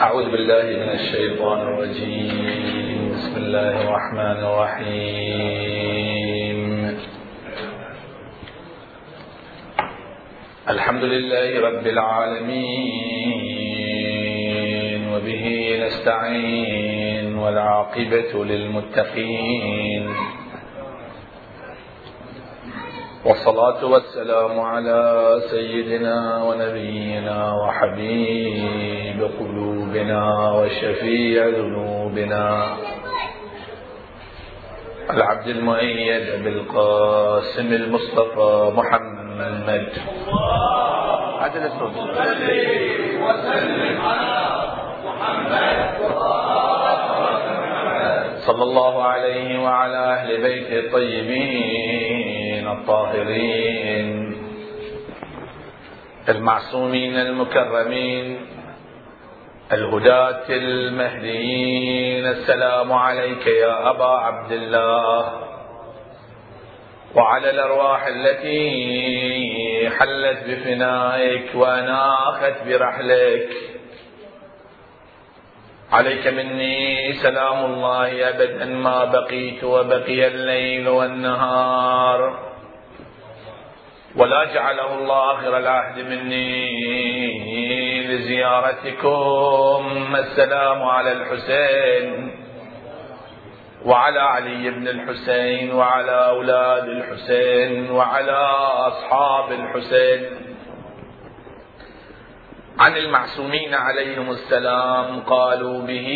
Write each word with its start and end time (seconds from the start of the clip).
أعوذ 0.00 0.30
بالله 0.30 0.62
من 0.62 0.90
الشيطان 0.90 1.58
الرجيم. 1.60 3.12
بسم 3.14 3.36
الله 3.36 3.80
الرحمن 3.80 4.38
الرحيم. 4.44 4.92
الحمد 10.68 11.04
لله 11.04 11.60
رب 11.60 11.86
العالمين. 11.86 13.02
وبه 15.14 15.78
نستعين. 15.86 16.91
والعاقبة 17.42 18.44
للمتقين. 18.44 20.14
والصلاة 23.24 23.84
والسلام 23.84 24.60
على 24.60 25.40
سيدنا 25.50 26.42
ونبينا 26.44 27.52
وحبيب 27.54 29.30
قلوبنا 29.40 30.52
وشفيع 30.52 31.46
ذنوبنا. 31.46 32.76
العبد 35.10 35.48
المؤيد 35.48 36.44
بالقاسم 36.44 37.72
المصطفى 37.72 38.72
محمد. 38.74 39.88
عدل 41.40 41.62
الصوت 41.66 41.96
وسلم 43.22 44.00
على 44.00 44.34
محمد. 45.04 46.11
صلى 48.46 48.62
الله 48.62 49.02
عليه 49.02 49.58
وعلى 49.62 49.96
أهل 49.96 50.42
بيته 50.42 50.78
الطيبين 50.78 52.68
الطاهرين 52.68 54.36
المعصومين 56.28 57.16
المكرمين 57.16 58.46
الهداة 59.72 60.44
المهديين 60.48 62.26
السلام 62.26 62.92
عليك 62.92 63.46
يا 63.46 63.90
أبا 63.90 64.04
عبد 64.08 64.52
الله 64.52 65.32
وعلى 67.14 67.50
الأرواح 67.50 68.06
التي 68.06 69.90
حلت 69.98 70.38
بفنائك 70.46 71.54
وأناخت 71.54 72.54
برحلك 72.66 73.48
عليك 75.92 76.26
مني 76.26 77.12
سلام 77.12 77.64
الله 77.64 78.28
ابدا 78.28 78.64
ما 78.64 79.04
بقيت 79.04 79.64
وبقي 79.64 80.26
الليل 80.26 80.88
والنهار. 80.88 82.38
ولا 84.16 84.44
جعله 84.44 84.94
الله 84.94 85.32
آخر 85.32 85.58
العهد 85.58 85.98
مني 85.98 88.06
لزيارتكم. 88.06 90.16
السلام 90.16 90.82
على 90.82 91.12
الحسين 91.12 92.34
وعلى 93.84 94.20
علي 94.20 94.70
بن 94.70 94.88
الحسين 94.88 95.74
وعلى 95.74 96.28
أولاد 96.28 96.84
الحسين 96.84 97.90
وعلى 97.90 98.46
أصحاب 98.88 99.52
الحسين. 99.52 100.41
عن 102.82 102.96
المعصومين 102.96 103.74
عليهم 103.74 104.30
السلام 104.30 105.20
قالوا 105.20 105.82
به 105.82 106.08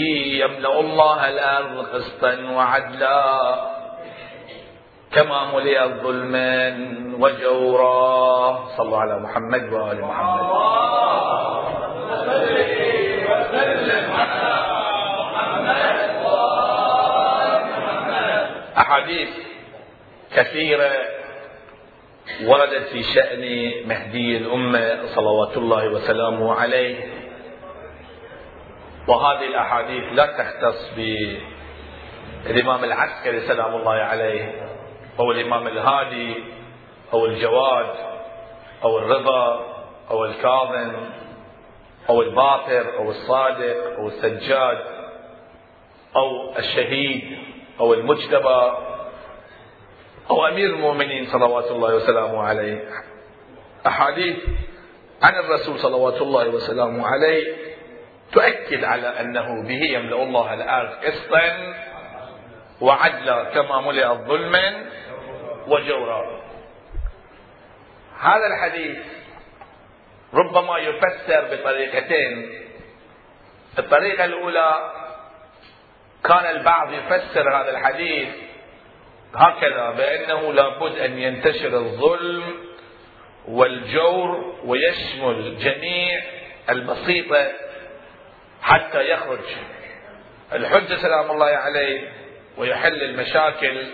يملأ 0.42 0.80
الله 0.80 1.28
الأرض 1.28 1.86
قسطا 1.94 2.34
وعدلا 2.50 3.54
كما 5.12 5.54
ملئت 5.54 5.90
ظلما 6.02 6.74
وجورا. 7.18 8.58
صلوا 8.76 8.98
على 8.98 9.18
محمد 9.18 9.72
وآل 9.72 10.00
محمد. 10.00 10.46
أحاديث 18.78 19.28
كثيرة 20.36 21.15
وردت 22.44 22.88
في 22.92 23.02
شأن 23.02 23.72
مهدي 23.88 24.36
الأمة 24.36 25.06
صلوات 25.14 25.56
الله 25.56 25.88
وسلامه 25.88 26.54
عليه. 26.54 26.96
وهذه 29.08 29.46
الأحاديث 29.46 30.04
لا 30.12 30.26
تختص 30.26 30.90
بالإمام 30.96 32.84
العسكري 32.84 33.40
سلام 33.40 33.74
الله 33.74 33.92
عليه 33.92 34.68
أو 35.18 35.30
الإمام 35.32 35.66
الهادي 35.66 36.34
أو 37.12 37.26
الجواد 37.26 37.94
أو 38.84 38.98
الرضا 38.98 39.66
أو 40.10 40.24
الكاظم 40.24 40.92
أو 42.08 42.22
الباقر 42.22 42.98
أو 42.98 43.10
الصادق 43.10 43.96
أو 43.98 44.08
السجاد 44.08 44.78
أو 46.16 46.58
الشهيد 46.58 47.38
أو 47.80 47.94
المجتبى. 47.94 48.95
أو 50.30 50.46
أمير 50.46 50.66
المؤمنين 50.66 51.26
صلوات 51.26 51.70
الله 51.70 51.94
وسلامه 51.94 52.42
عليه. 52.42 52.88
أحاديث 53.86 54.36
عن 55.22 55.34
الرسول 55.34 55.78
صلوات 55.78 56.22
الله 56.22 56.48
وسلامه 56.48 57.06
عليه 57.06 57.56
تؤكد 58.32 58.84
على 58.84 59.20
أنه 59.20 59.62
به 59.62 59.82
يملأ 59.82 60.22
الله 60.22 60.54
الأرض 60.54 60.90
قسطا 61.04 61.74
وعدلا 62.80 63.44
كما 63.44 63.80
ملئت 63.80 64.06
ظلما 64.06 64.84
وجورا. 65.66 66.42
هذا 68.20 68.46
الحديث 68.46 68.98
ربما 70.34 70.78
يفسر 70.78 71.44
بطريقتين. 71.52 72.66
الطريقة 73.78 74.24
الأولى 74.24 74.92
كان 76.24 76.56
البعض 76.56 76.92
يفسر 76.92 77.56
هذا 77.56 77.70
الحديث 77.70 78.28
هكذا 79.36 79.90
بأنه 79.90 80.52
لابد 80.52 80.98
أن 80.98 81.18
ينتشر 81.18 81.76
الظلم 81.78 82.42
والجور 83.48 84.54
ويشمل 84.64 85.58
جميع 85.58 86.22
البسيطة 86.70 87.52
حتى 88.62 89.10
يخرج 89.10 89.40
الحجة 90.52 90.94
سلام 90.94 91.30
الله 91.30 91.46
عليه 91.46 92.12
ويحل 92.56 93.02
المشاكل 93.02 93.84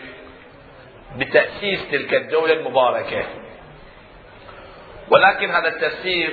بتأسيس 1.16 1.90
تلك 1.90 2.14
الدولة 2.14 2.52
المباركة. 2.52 3.24
ولكن 5.10 5.50
هذا 5.50 5.68
التفسير 5.68 6.30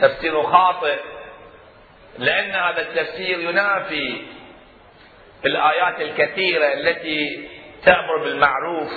تفسير 0.00 0.42
خاطئ 0.42 0.96
لأن 2.18 2.50
هذا 2.50 2.80
التفسير 2.80 3.40
ينافي 3.40 4.22
الآيات 5.44 6.00
الكثيرة 6.00 6.64
التي 6.66 7.48
تأمر 7.86 8.18
بالمعروف 8.18 8.92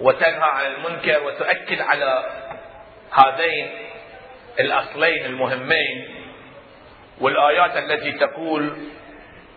وتنهى 0.00 0.50
عن 0.50 0.66
المنكر 0.66 1.22
وتؤكد 1.22 1.80
على 1.80 2.24
هذين 3.12 3.70
الأصلين 4.60 5.24
المهمين 5.24 6.08
والآيات 7.20 7.76
التي 7.76 8.12
تقول 8.12 8.78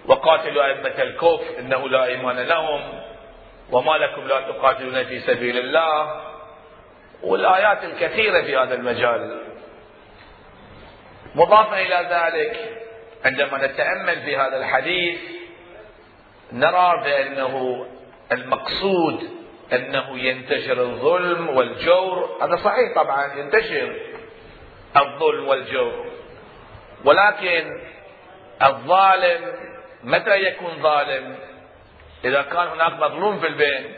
وقاتلوا 0.05 0.65
أئمة 0.65 1.01
الكفر 1.01 1.59
إنه 1.59 1.89
لا 1.89 2.05
إيمان 2.05 2.39
لهم 2.39 3.01
وما 3.71 3.91
لكم 3.91 4.27
لا 4.27 4.41
تقاتلون 4.41 5.03
في 5.03 5.19
سبيل 5.19 5.57
الله 5.57 6.21
والآيات 7.23 7.83
الكثيرة 7.83 8.41
في 8.41 8.57
هذا 8.57 8.75
المجال. 8.75 9.41
مضافا 11.35 11.81
إلى 11.81 12.07
ذلك 12.11 12.77
عندما 13.25 13.67
نتأمل 13.67 14.21
في 14.21 14.37
هذا 14.37 14.57
الحديث 14.57 15.19
نرى 16.51 17.01
بأنه 17.03 17.85
المقصود 18.31 19.29
أنه 19.73 20.19
ينتشر 20.19 20.81
الظلم 20.81 21.49
والجور 21.49 22.37
هذا 22.41 22.55
صحيح 22.55 22.95
طبعا 22.95 23.33
ينتشر 23.35 23.95
الظلم 24.97 25.47
والجور. 25.47 26.05
ولكن 27.05 27.81
الظالم 28.63 29.53
متى 30.03 30.35
يكون 30.35 30.81
ظالم؟ 30.81 31.35
إذا 32.25 32.41
كان 32.41 32.67
هناك 32.67 32.93
مظلوم 32.93 33.39
في 33.39 33.47
البين 33.47 33.93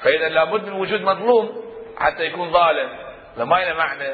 فإذا 0.00 0.28
لابد 0.28 0.64
من 0.64 0.72
وجود 0.72 1.00
مظلوم 1.00 1.64
حتى 1.98 2.24
يكون 2.24 2.52
ظالم. 2.52 2.88
لما 3.36 3.64
له 3.64 3.74
معنى. 3.74 4.12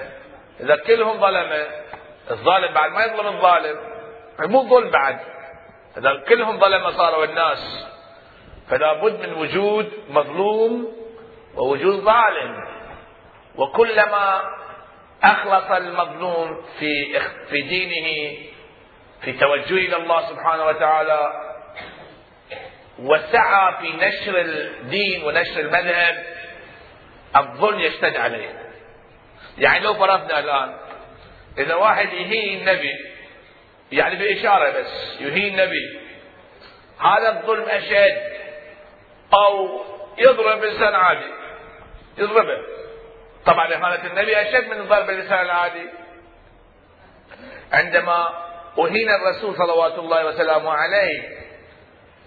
إذا 0.61 0.77
كلهم 0.77 1.21
ظلمة 1.21 1.67
الظالم 2.31 2.75
بعد 2.75 2.93
ما 2.93 3.05
يظلم 3.05 3.27
الظالم 3.27 3.79
مو 4.39 4.69
ظلم 4.69 4.91
بعد. 4.91 5.19
إذا 5.99 6.25
كلهم 6.29 6.61
ظلمة 6.61 6.91
صاروا 6.91 7.25
الناس. 7.25 7.87
فلا 8.69 8.93
بد 8.93 9.27
من 9.27 9.33
وجود 9.33 9.93
مظلوم 10.09 10.97
ووجود 11.57 11.95
ظالم. 11.95 12.77
وكلما 13.57 14.43
أخلص 15.23 15.71
المظلوم 15.71 16.63
في 16.79 17.21
في 17.51 17.63
دينه 17.63 18.37
في 19.21 19.33
توجهه 19.33 19.87
إلى 19.89 19.97
الله 19.97 20.29
سبحانه 20.29 20.67
وتعالى 20.67 21.33
وسعى 22.99 23.75
في 23.81 23.93
نشر 23.93 24.41
الدين 24.41 25.25
ونشر 25.25 25.61
المذهب 25.61 26.25
الظلم 27.37 27.81
يشتد 27.81 28.17
عليه. 28.17 28.71
يعني 29.59 29.85
لو 29.85 29.95
فرضنا 29.95 30.39
الآن 30.39 30.77
إذا 31.59 31.75
واحد 31.75 32.13
يهين 32.13 32.61
النبي 32.61 32.93
يعني 33.93 34.17
بإشارة 34.17 34.71
بس 34.71 35.21
يهين 35.21 35.61
النبي 35.61 36.01
هذا 37.01 37.41
الظلم 37.41 37.65
أشد. 37.69 38.36
أو 39.35 39.81
يضرب 40.19 40.65
إنسان 40.65 40.95
عادي. 40.95 41.33
يضربه. 42.19 42.59
طبعا 43.47 43.75
إهانة 43.75 44.07
النبي 44.07 44.43
أشد 44.43 44.69
من 44.69 44.89
ضرب 44.89 45.11
الإنسان 45.11 45.41
العادي. 45.41 45.89
عندما 47.73 48.47
أهين 48.79 49.09
الرسول 49.11 49.57
صلوات 49.57 49.99
الله 49.99 50.27
وسلامه 50.27 50.71
عليه 50.71 51.23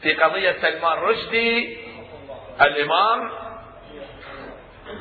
في 0.01 0.13
قضية 0.13 0.55
سلمان 0.61 0.97
رشدي 0.97 1.77
الإمام 2.61 3.31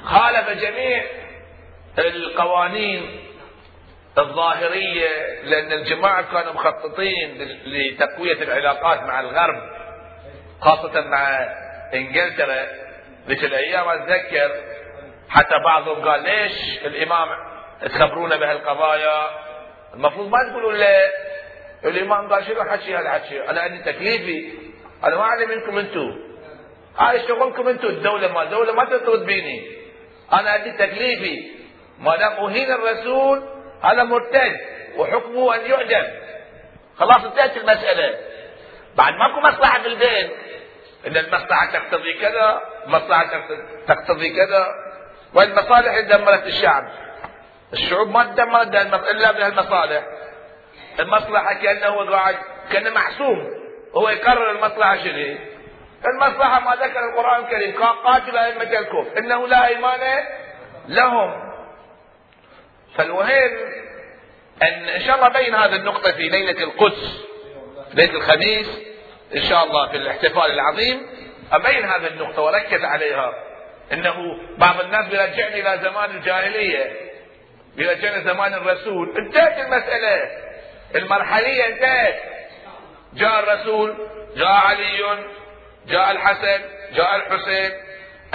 خالف 0.05 0.51
جميع 0.51 1.05
القوانين 1.99 3.25
الظاهرية 4.19 5.43
لأن 5.43 5.73
الجماعة 5.73 6.33
كانوا 6.33 6.53
مخططين 6.53 7.39
لتقوية 7.67 8.43
العلاقات 8.43 9.03
مع 9.03 9.21
الغرب 9.21 9.63
خاصة 10.61 11.01
مع 11.01 11.49
إنجلترا 11.95 12.67
ذيك 13.29 13.45
الأيام 13.45 13.89
أتذكر 13.89 14.51
حتى 15.29 15.55
بعضهم 15.65 16.09
قال 16.09 16.23
ليش 16.23 16.79
الإمام 16.85 17.29
تخبرونا 17.83 18.37
بهالقضايا؟ 18.37 19.31
المفروض 19.95 20.29
ما 20.29 20.39
تقولوا 20.51 20.73
لا. 20.73 21.11
الإمام 21.85 22.33
قال 22.33 22.45
شنو 22.45 22.65
حكي؟ 22.65 22.95
هالحكي 22.95 23.51
أنا 23.51 23.61
عندي 23.61 23.93
تكليفي. 23.93 24.53
أنا 25.05 25.17
ما 25.17 25.23
أعلم 25.23 25.51
منكم 25.51 25.79
أنتم 25.79 26.19
هاي 26.99 27.21
شغلكم 27.29 27.69
أنتم 27.69 27.89
الدولة 27.89 28.33
ما 28.33 28.43
الدولة 28.43 28.73
ما 28.73 28.85
تطرد 28.85 29.27
بيني. 29.27 29.71
أنا 30.33 30.51
عندي 30.51 30.73
تكليفي. 30.73 31.51
ما 31.99 32.17
دام 32.17 32.33
أهين 32.33 32.73
الرسول 32.73 33.49
هذا 33.83 34.03
مرتد. 34.05 34.57
وحكمه 34.97 35.55
أن 35.55 35.71
يعدم 35.71 36.07
خلاص 36.97 37.25
انتهت 37.25 37.57
المسألة. 37.57 38.19
بعد 38.97 39.15
ماكو 39.15 39.41
مصلحة 39.41 39.83
في 39.83 39.89
البين 39.89 40.31
إن 41.07 41.17
المصلحة 41.17 41.67
تقتضي 41.73 42.15
كذا 42.15 42.63
المصلحة 42.87 43.25
تقتضي 43.87 44.31
كذا. 44.31 44.67
والمصالح 45.35 45.93
اللي 45.93 46.17
دمرت 46.17 46.47
الشعب. 46.47 46.85
الشعوب 47.73 48.09
ما 48.09 48.25
تدمرت 48.25 49.09
إلا 49.11 49.33
بهالمصالح. 49.33 50.03
المصلحة 51.01 51.55
كأنه 51.55 52.11
قاعد 52.11 52.37
كأنه 52.73 52.91
محسوم 52.91 53.51
هو 53.97 54.09
يقرر 54.09 54.51
المصلحة 54.51 54.97
شنو 54.97 55.37
المصلحة 56.07 56.61
ما 56.61 56.87
ذكر 56.87 57.09
القرآن 57.09 57.45
الكريم. 57.45 57.83
قاتل 57.83 58.37
أئمة 58.37 58.63
الكفر. 58.63 59.19
إنه 59.19 59.47
لا 59.49 59.67
أيمان 59.67 60.25
لهم. 60.89 61.53
فالمهم 62.97 63.23
أن 64.63 64.89
إن 64.89 65.01
شاء 65.01 65.17
الله 65.17 65.29
بين 65.29 65.55
هذه 65.55 65.77
النقطة 65.77 66.13
في 66.13 66.29
ليلة 66.29 66.63
القدس 66.63 67.25
ليلة 67.95 68.15
الخميس. 68.15 68.88
إن 69.37 69.43
شاء 69.43 69.65
الله 69.65 69.89
في 69.89 69.97
الاحتفال 69.97 70.51
العظيم. 70.51 71.07
أبين 71.53 71.85
هذه 71.85 72.07
النقطة 72.07 72.43
وأركز 72.43 72.85
عليها 72.85 73.33
أنه 73.93 74.15
بعض 74.59 74.81
الناس 74.81 75.07
بيرجعني 75.07 75.61
إلى 75.61 75.81
زمان 75.83 76.11
الجاهلية 76.11 76.93
بيرجعنا 77.77 78.21
زمان 78.21 78.55
الرسول. 78.55 79.15
انتهت 79.19 79.59
المسألة. 79.59 80.31
المرحلية 80.95 81.67
انتهت. 81.67 82.21
جاء 83.15 83.41
الرسول 83.41 84.09
جاء 84.37 84.49
علي 84.49 85.25
جاء 85.87 86.11
الحسن 86.11 86.61
جاء 86.93 87.17
الحسين. 87.17 87.73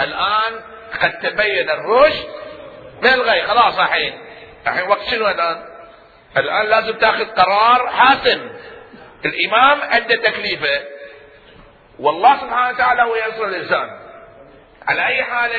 الآن 0.00 0.60
قد 1.02 1.18
تبين 1.18 1.70
الرشد 1.70 2.28
من 3.02 3.08
الغي. 3.08 3.42
خلاص 3.42 3.78
الحين. 3.78 4.20
الحين 4.66 4.88
وقت 4.88 5.02
شنو 5.10 5.28
الآن؟ 5.28 5.64
الآن 6.36 6.66
لازم 6.66 6.92
تاخذ 6.98 7.24
قرار 7.24 7.88
حاسم. 7.88 8.50
الإمام 9.24 9.80
عنده 9.80 10.16
تكليفه. 10.16 10.84
والله 11.98 12.36
سبحانه 12.40 12.68
وتعالى 12.74 13.02
هو 13.02 13.14
ينصر 13.14 13.44
الإنسان. 13.44 13.98
على 14.88 15.06
أي 15.06 15.24
حال 15.24 15.50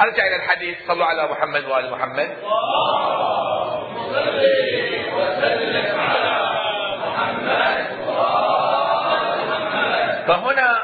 أرجع 0.00 0.26
إلى 0.26 0.36
الحديث. 0.36 0.86
صلوا 0.86 1.06
على 1.06 1.28
محمد 1.28 1.64
وآل 1.64 1.90
محمد. 1.90 2.36
وسلم 5.14 6.00
على 6.00 6.50
محمد 6.98 8.00
فهنا 10.26 10.82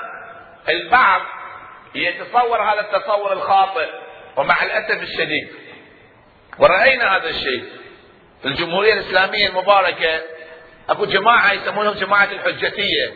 البعض 0.69 1.21
يتصور 1.95 2.63
هذا 2.63 2.81
التصور 2.81 3.33
الخاطئ 3.33 3.89
ومع 4.37 4.63
الأسف 4.63 5.03
الشديد. 5.03 5.49
ورأينا 6.59 7.17
هذا 7.17 7.29
الشيء. 7.29 7.65
في 8.43 8.49
الجمهورية 8.49 8.93
الإسلامية 8.93 9.49
المباركة 9.49 10.21
أكو 10.89 11.05
جماعة 11.05 11.53
يسمونهم 11.53 11.95
جماعة 11.95 12.25
الحجتية. 12.25 13.15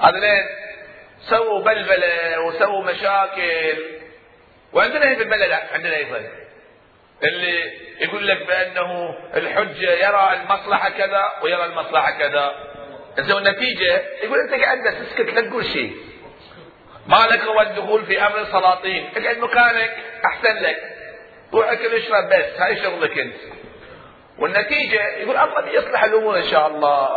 هذولين 0.00 0.44
سووا 1.20 1.60
بلبلة 1.64 2.40
وسووا 2.40 2.84
مشاكل. 2.84 3.84
وعندنا 4.72 5.14
في 5.14 5.22
البلد 5.22 5.52
عندنا 5.72 5.96
أيضا 5.96 6.22
اللي 7.22 7.72
يقول 8.00 8.28
لك 8.28 8.46
بأنه 8.46 9.14
الحجة 9.34 9.90
يرى 9.90 10.32
المصلحة 10.32 10.90
كذا 10.90 11.32
ويرى 11.42 11.64
المصلحة 11.64 12.10
كذا. 12.10 12.54
زين 13.18 13.36
النتيجة 13.36 14.02
يقول 14.22 14.38
أنت 14.38 14.62
قاعد 14.62 14.82
تسكت 14.82 15.34
لا 15.34 15.40
تقول 15.40 15.64
شيء. 15.64 15.96
ما 17.06 17.26
لك 17.30 17.40
هو 17.40 17.60
الدخول 17.60 18.06
في 18.06 18.22
أمر 18.22 18.40
السلاطين. 18.40 19.10
اقعد 19.16 19.38
مكانك 19.38 19.96
أحسن 20.24 20.54
لك. 20.62 20.76
روح 21.52 21.70
اكل 21.70 21.94
اشرب 21.94 22.28
بس 22.28 22.60
هاي 22.60 22.82
شغلك 22.82 23.18
أنت. 23.18 23.57
والنتيجة 24.38 25.02
يقول 25.02 25.36
الله 25.36 25.60
بيصلح 25.60 26.04
الأمور 26.04 26.36
إن 26.36 26.44
شاء 26.44 26.66
الله. 26.66 27.08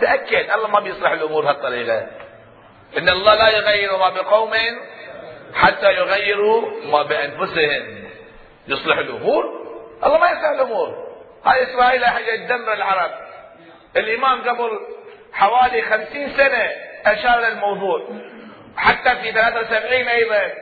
تأكد 0.00 0.50
الله 0.50 0.68
ما 0.68 0.80
بيصلح 0.80 1.10
الأمور 1.10 1.44
بهالطريقة 1.44 2.06
إن 2.98 3.08
الله 3.08 3.34
لا 3.34 3.48
يغير 3.48 3.96
ما 3.96 4.08
بقوم 4.08 4.52
حتى 5.54 5.92
يغيروا 5.92 6.70
ما 6.84 7.02
بأنفسهم. 7.02 8.10
يصلح 8.68 8.98
الأمور؟ 8.98 9.44
الله 10.04 10.18
ما 10.18 10.30
يصلح 10.30 10.48
الأمور. 10.48 11.10
هاي 11.44 11.62
إسرائيل 11.62 12.06
حاجة 12.06 12.36
تدمر 12.36 12.72
العرب. 12.72 13.10
الإمام 13.96 14.48
قبل 14.48 14.70
حوالي 15.32 15.82
خمسين 15.82 16.28
سنة 16.36 16.70
أشار 17.06 17.40
للموضوع. 17.40 18.08
حتى 18.76 19.16
في 19.16 19.32
73 19.32 20.08
أيضا. 20.08 20.52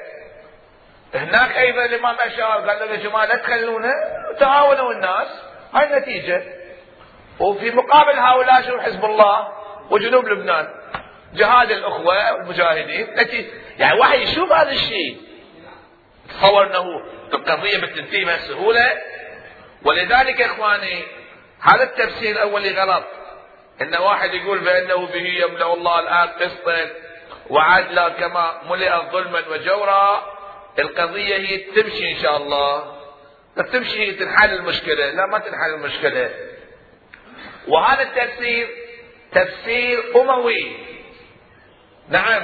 هناك 1.15 1.59
أيضا 1.59 1.85
الإمام 1.85 2.17
أشار 2.21 2.71
قال 2.71 2.79
لهم 2.81 2.91
يا 2.91 2.97
جماعة 2.97 3.25
لا 3.25 3.37
تخلونا 3.37 3.93
تعاونوا 4.39 4.93
الناس. 4.93 5.29
هاي 5.75 5.97
النتيجة. 5.97 6.43
وفي 7.41 7.71
مقابل 7.71 8.19
هؤلاء 8.19 8.63
شنو 8.63 8.81
حزب 8.81 9.05
الله 9.05 9.49
وجنوب 9.91 10.29
لبنان. 10.29 10.69
جهاد 11.35 11.71
الأخوة 11.71 12.33
والمجاهدين. 12.33 13.19
التي 13.19 13.51
يعني 13.79 14.01
واحد 14.01 14.19
يشوف 14.19 14.53
هذا 14.53 14.71
الشيء. 14.71 15.21
تصور 16.29 16.67
إنه 16.67 16.85
القضية 17.35 17.79
بتنتهي 17.79 18.25
بهالسهوله 18.25 18.93
ولذلك 19.85 20.41
يا 20.41 20.47
إخواني 20.47 21.03
هذا 21.61 21.83
التفسير 21.83 22.31
الاولي 22.31 22.81
غلط. 22.81 23.05
إن 23.83 23.97
واحد 23.97 24.35
يقول 24.35 24.59
بأنه 24.59 25.07
به 25.07 25.45
يملأ 25.45 25.75
الله 25.75 26.01
الآن 26.01 26.29
قسطا 26.29 26.91
وعدلا 27.51 28.09
كما 28.09 28.61
ملئ 28.71 28.91
ظلما 29.13 29.43
وجورا. 29.51 30.23
القضية 30.79 31.37
هي 31.37 31.57
تمشي 31.57 32.13
إن 32.13 32.19
شاء 32.19 32.37
الله. 32.37 32.98
تمشي 33.63 34.13
تنحل 34.13 34.55
المشكلة. 34.55 35.11
لا 35.11 35.27
ما 35.27 35.39
تنحل 35.39 35.75
المشكلة. 35.75 36.31
وهذا 37.69 38.03
التفسير 38.03 38.69
تفسير 39.33 40.03
أموي. 40.17 40.77
نعم 42.09 42.43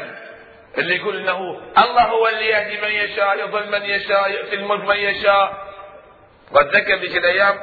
اللي 0.78 0.97
يقول 0.97 1.16
إنه 1.16 1.61
الله 1.78 2.02
هو 2.02 2.28
اللي 2.28 2.47
يهدي 2.47 2.80
من 2.80 2.88
يشاء 2.88 3.38
يضل 3.38 3.71
من 3.71 3.83
يشاء 3.83 4.30
يؤتي 4.30 4.54
الملك 4.54 4.85
من 4.85 4.97
يشاء. 4.97 5.75
واتذكر 6.52 6.94
ذيك 6.94 7.16
الأيام 7.16 7.61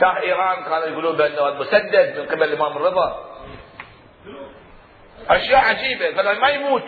شاه 0.00 0.20
إيران 0.20 0.64
كانوا 0.64 0.86
يقولون 0.86 1.16
بأنه 1.16 1.48
المسدد 1.48 2.18
من 2.18 2.26
قبل 2.26 2.42
الإمام 2.42 2.76
الرضا. 2.76 3.36
أشياء 5.28 5.60
عجيبة. 5.60 6.16
قال 6.16 6.40
ما 6.40 6.48
يموت. 6.48 6.82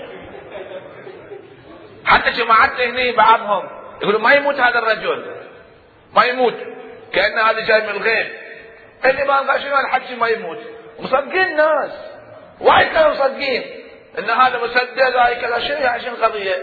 حتى 2.04 2.30
جماعتنا 2.30 2.85
هنا 2.85 3.16
بعضهم 3.16 3.71
يقولوا 4.02 4.21
ما 4.21 4.35
يموت 4.35 4.54
هذا 4.54 4.78
الرجل. 4.78 5.47
ما 6.14 6.24
يموت. 6.24 6.54
كأن 7.12 7.38
هذا 7.38 7.60
جاي 7.60 7.80
من 7.80 7.88
الغيب 7.88 8.26
الإمام 9.04 9.50
قال 9.50 9.62
شنو 9.62 9.76
الحكي 9.78 10.14
ما 10.14 10.28
يموت. 10.28 10.58
مصدقين 10.98 11.42
الناس 11.42 11.92
وايد 12.60 12.88
كانوا 12.88 13.10
مصدقين. 13.10 13.84
إن 14.18 14.30
هذا 14.30 14.58
مسدد 14.58 15.16
هاي 15.16 15.34
كذا 15.34 15.58
شنو 15.58 15.76
يعني 15.76 16.02
شنو 16.02 16.14
القضية؟ 16.14 16.56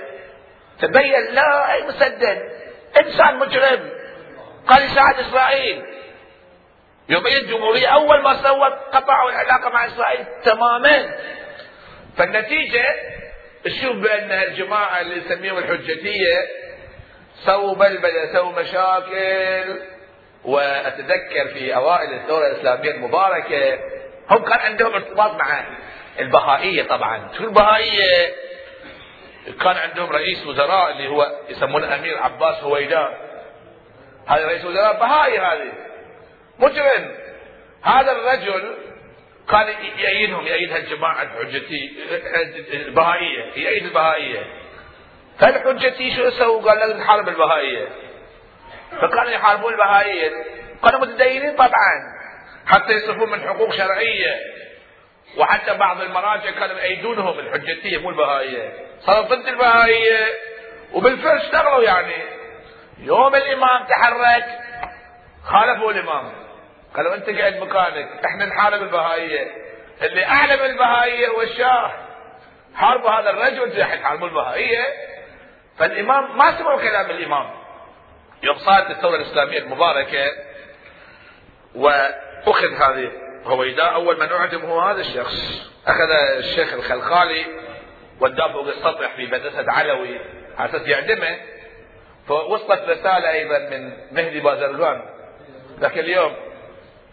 تبين 0.81 1.25
لا 1.31 1.73
أي 1.73 1.83
مسدد. 1.83 2.41
إنسان 2.99 3.35
مجرم. 3.39 3.89
قال 4.67 4.83
يساعد 4.83 5.19
إسرائيل. 5.19 5.85
يومين 7.09 7.37
الجمهوريه 7.37 7.87
أول 7.87 8.21
ما 8.21 8.33
سوت 8.33 8.73
قطعوا 8.93 9.29
العلاقة 9.29 9.69
مع 9.69 9.85
إسرائيل 9.85 10.25
تماما. 10.43 11.15
فالنتيجة 12.17 12.85
تشوف 13.63 13.95
بأن 13.95 14.31
الجماعة 14.31 15.01
اللي 15.01 15.17
يسميهم 15.17 15.57
الحجتية 15.57 16.64
سووا 17.43 17.75
بلبله 17.75 18.33
سووا 18.33 18.51
مشاكل 18.51 19.81
وأتذكر 20.45 21.47
في 21.53 21.75
أوائل 21.75 22.13
الثوره 22.13 22.47
الإسلامية 22.47 22.91
المباركة 22.91 23.79
هم 24.29 24.43
كان 24.43 24.59
عندهم 24.59 24.93
ارتباط 24.93 25.31
مع 25.35 25.65
البهائية 26.19 26.83
طبعا. 26.83 27.29
شو 27.37 27.43
البهائية؟ 27.43 28.33
كان 29.61 29.77
عندهم 29.77 30.09
رئيس 30.09 30.47
وزراء 30.47 30.91
اللي 30.91 31.07
هو 31.07 31.31
يسمونه 31.49 31.95
أمير 31.95 32.17
عباس 32.17 32.63
هويدان 32.63 33.13
هذا 34.27 34.45
رئيس 34.45 34.65
وزراء 34.65 34.99
بهائي 34.99 35.39
هذه. 35.39 35.73
مجرم. 36.59 37.15
هذا 37.83 38.11
الرجل 38.11 38.77
كان 39.49 39.67
يأيدهم 39.97 40.47
يأيد 40.47 40.71
هالجماعة 40.71 41.27
البهائية 42.73 43.43
يأيد 43.55 43.85
البهائية. 43.85 44.64
فالحجتي 45.39 46.15
شو 46.15 46.29
سووا؟ 46.29 46.61
قال 46.61 46.79
لازم 46.79 46.97
نحارب 46.97 47.29
البهائية 47.29 47.87
فكانوا 48.91 49.31
يحاربون 49.31 49.73
البهائية 49.73 50.31
كانوا 50.83 50.99
متدينين 50.99 51.55
طبعا. 51.55 52.15
حتى 52.67 52.93
يصرفون 52.93 53.31
من 53.31 53.41
حقوق 53.41 53.71
شرعية 53.73 54.35
وحتى 55.37 55.73
بعض 55.73 56.01
المراجع 56.01 56.51
كانوا 56.51 56.75
يأيدونهم 56.77 57.39
الحجتية 57.39 57.97
مو 57.97 58.09
البهائية 58.09 58.73
صاروا 59.05 59.21
ضد 59.21 59.47
البهائية 59.47 60.27
وبالفعل 60.93 61.37
اشتغلوا 61.37 61.83
يعني 61.83 62.15
يوم 62.99 63.35
الإمام 63.35 63.85
تحرك 63.85 64.45
خالفوا 65.43 65.91
الإمام. 65.91 66.31
قالوا 66.95 67.15
أنت 67.15 67.29
قاعد 67.29 67.55
مكانك 67.57 68.25
إحنا 68.25 68.45
نحارب 68.45 68.81
البهائية 68.81 69.47
اللي 70.01 70.25
أعلى 70.25 70.57
من 70.57 70.65
البهائية 70.65 71.27
هو 71.27 71.41
الشاه. 71.41 71.91
حاربوا 72.75 73.09
هذا 73.09 73.29
الرجل 73.29 73.71
زي 73.71 73.81
يحاربوا 73.81 74.27
البهائية 74.27 74.85
فالإمام 75.77 76.37
ما 76.37 76.57
سمعوا 76.57 76.81
كلام 76.81 77.09
الإمام. 77.09 77.49
يوم 78.43 78.57
صارت 78.57 78.91
الثورة 78.91 79.15
الإسلامية 79.15 79.57
المباركة 79.59 80.31
وأخذ 81.75 82.73
هذه 82.73 83.11
هويدا. 83.45 83.83
أول 83.83 84.19
من 84.19 84.31
أعدم 84.31 84.61
هو 84.61 84.79
هذا 84.79 85.01
الشخص. 85.01 85.71
أخذ 85.87 86.09
الشيخ 86.37 86.73
الخلخالي 86.73 87.45
وداه 88.19 88.53
فوق 88.53 88.67
السطح 88.67 89.15
في 89.15 89.27
مدرسة 89.27 89.71
علوي 89.71 90.19
على 90.57 90.69
أساس 90.69 90.87
يعدمه. 90.87 91.37
فوصلت 92.27 92.81
رسالة 92.89 93.31
أيضا 93.31 93.59
من 93.59 93.91
مهدي 94.11 94.39
بازرقان 94.39 95.01
ذاك 95.79 95.97
اليوم 95.97 96.35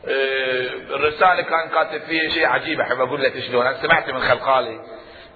آه، 0.09 0.67
الرسالة 0.91 1.43
كان 1.43 1.69
كاتب 1.69 2.03
فيها 2.03 2.31
شيء 2.31 2.47
عجيب 2.47 2.81
أحب 2.81 3.01
أقول 3.01 3.23
لك 3.23 3.39
شلون. 3.39 3.67
أنا 3.67 3.83
سمعت 3.83 4.11
من 4.11 4.21
خلخالي. 4.21 4.81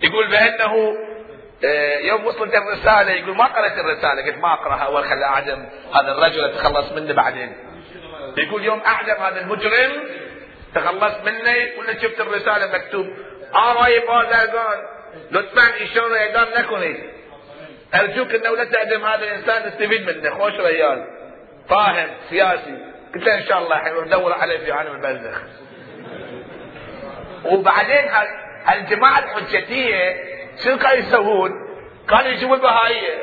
يقول 0.02 0.30
بأنه 0.30 0.74
آه، 0.74 1.05
يوم 2.00 2.26
وصلت 2.26 2.54
الرسالة 2.54 3.10
يقول 3.12 3.36
ما 3.36 3.44
قرأت 3.44 3.78
الرسالة. 3.78 4.22
قلت 4.26 4.38
ما 4.38 4.52
أقرأها. 4.52 4.84
أول 4.84 5.04
خلي 5.04 5.24
أعدم 5.24 5.66
هذا 5.94 6.12
الرجل 6.12 6.44
أتخلص 6.44 6.92
منه 6.92 7.14
بعدين. 7.14 7.56
يقول 8.36 8.64
يوم 8.64 8.80
أعدم 8.86 9.22
هذا 9.22 9.40
المجرم 9.40 9.92
تخلصت 10.74 11.20
منه 11.24 11.68
ولا 11.78 12.02
شفت 12.02 12.20
الرسالة 12.20 12.78
مكتوب. 12.78 13.06
آراي 13.54 13.98
بازرقان 13.98 14.78
لطفا 15.30 15.84
إشارة 15.84 16.16
إعدام 16.16 16.46
نكوني 16.58 17.16
أرجوك 17.94 18.34
أنه 18.34 18.56
لا 18.56 18.64
تعدم 18.64 19.04
هذا 19.04 19.24
الإنسان 19.24 19.68
نستفيد 19.68 20.10
منه. 20.10 20.30
خوش 20.30 20.52
ريال. 20.52 21.06
فاهم 21.68 22.08
سياسي. 22.30 22.86
قلت 23.14 23.24
له 23.24 23.34
إن 23.34 23.44
شاء 23.44 23.58
الله 23.58 23.76
حلو 23.76 24.02
ندور 24.02 24.32
عليه 24.32 24.58
في 24.58 24.72
عالم 24.72 24.94
البرزخ 24.94 25.40
وبعدين 27.44 28.10
الجماعة 28.72 29.18
الحجتية 29.18 30.35
شنو 30.64 30.78
كانوا 30.78 30.96
يسوون؟ 30.96 31.50
كانوا 32.08 32.30
يجيبوا 32.30 32.56
البهائية 32.56 33.14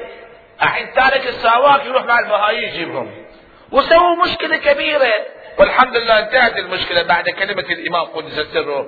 الحين 0.63 0.93
تارك 0.93 1.27
السواق 1.27 1.85
يروح 1.85 2.05
مع 2.05 2.19
البهائية 2.19 2.67
يجيبهم. 2.67 3.25
وسووا 3.71 4.15
مشكلة 4.25 4.57
كبيرة. 4.57 5.13
والحمد 5.59 5.97
لله 5.97 6.19
انتهت 6.19 6.57
المشكلة 6.57 7.01
بعد 7.03 7.29
كلمة 7.29 7.61
الإمام 7.69 8.05
قدس 8.05 8.39
سره 8.53 8.87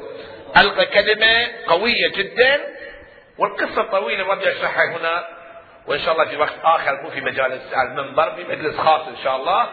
ألقى 0.57 0.85
كلمة 0.85 1.47
قوية 1.67 2.07
جدا. 2.07 2.61
والقصة 3.37 3.81
طويلة 3.81 4.27
ما 4.27 4.35
بدي 4.35 4.51
أشرحها 4.51 4.97
هنا. 4.97 5.27
وإن 5.87 5.99
شاء 5.99 6.13
الله 6.13 6.25
في 6.25 6.37
وقت 6.37 6.53
آخر 6.63 6.93
يكون 6.93 7.09
في 7.09 7.21
مجال 7.21 7.59
المنبر 7.77 8.31
في 8.35 8.43
مجلس 8.43 8.77
خاص 8.77 9.07
إن 9.07 9.17
شاء 9.23 9.35
الله. 9.35 9.69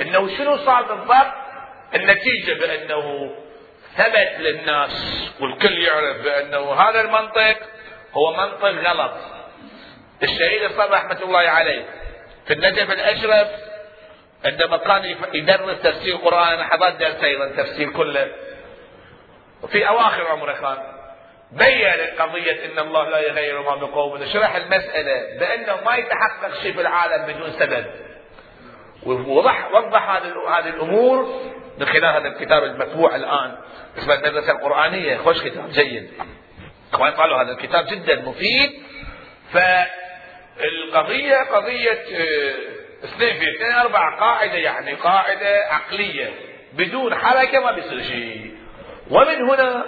إنه 0.00 0.36
شنو 0.36 0.56
صار 0.56 0.82
بالضبط؟ 0.82 1.34
النتيجة 1.94 2.52
بأنه 2.52 3.34
ثبت 3.96 4.32
للناس 4.38 5.24
والكل 5.40 5.78
يعرف 5.78 6.16
بأنه 6.16 6.72
هذا 6.72 7.00
المنطق 7.00 7.56
هو 8.12 8.32
منطق 8.32 8.90
غلط. 8.90 9.12
الشهيد 10.22 10.62
الصبر 10.62 10.90
رحمة 10.90 11.18
الله 11.22 11.38
عليه. 11.38 11.84
في 12.46 12.52
النجف 12.52 12.92
الأشرف 12.92 13.48
عندما 14.44 14.76
كان 14.76 15.16
يدرس 15.34 15.82
تفسير 15.82 16.14
القرآن 16.14 16.52
أنا 16.52 16.64
حضرت 16.64 16.96
درس 16.96 17.24
أيضا 17.24 17.48
تفسير 17.48 17.90
كله. 17.90 18.28
وفي 19.62 19.88
أواخر 19.88 20.26
عمره 20.26 20.52
كان 20.52 20.76
بين 21.52 22.06
قضية 22.18 22.64
أن 22.64 22.78
الله 22.78 23.08
لا 23.08 23.18
يغير 23.18 23.62
ما 23.62 23.74
بقوم. 23.76 24.26
شرح 24.26 24.54
المسألة 24.56 25.38
بأنه 25.38 25.78
ما 25.84 25.96
يتحقق 25.96 26.54
شيء 26.62 26.72
في 26.72 26.80
العالم 26.80 27.26
بدون 27.26 27.50
سبب. 27.50 27.86
ووضح 29.06 29.74
وضح 29.74 30.10
هذه 30.10 30.68
الأمور 30.68 31.40
من 31.78 31.86
خلال 31.86 32.04
هذا 32.04 32.28
الكتاب 32.28 32.64
المطبوع 32.64 33.16
الآن. 33.16 33.56
اسمه 33.98 34.14
المدرسة 34.14 34.52
القرآنية 34.52 35.16
خوش 35.16 35.42
كتاب 35.42 35.70
جيد. 35.70 36.10
اخوان 36.92 37.12
قالوا 37.12 37.42
هذا 37.42 37.52
الكتاب 37.52 37.86
جدا 37.86 38.20
مفيد. 38.20 38.70
فالقضية 39.52 41.36
قضية 41.36 41.92
آه، 41.92 42.54
اثنين 43.04 43.72
أربعة 43.72 44.20
قاعدة 44.20 44.54
يعني 44.54 44.92
قاعدة 44.94 45.66
عقلية 45.70 46.30
بدون 46.72 47.14
حركة 47.14 47.60
ما 47.60 47.72
بيصير 47.72 48.02
شيء. 48.02 48.54
ومن 49.10 49.50
هنا 49.50 49.84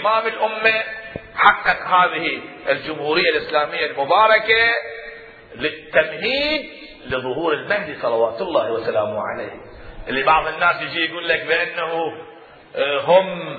إمام 0.00 0.26
الأمة 0.26 0.82
حقق 1.34 1.86
هذه 1.86 2.40
الجمهورية 2.68 3.30
الإسلامية 3.30 3.86
المباركة 3.86 4.74
للتمهيد 5.56 6.70
لظهور 7.06 7.52
المهدي 7.52 7.94
صلوات 8.02 8.40
الله 8.40 8.72
وسلامه 8.72 9.20
عليه. 9.20 9.52
اللي 10.08 10.22
بعض 10.22 10.46
الناس 10.46 10.82
يجي 10.82 11.04
يقول 11.04 11.28
لك 11.28 11.44
بأنه 11.44 12.12
آه، 12.76 13.00
هم 13.00 13.58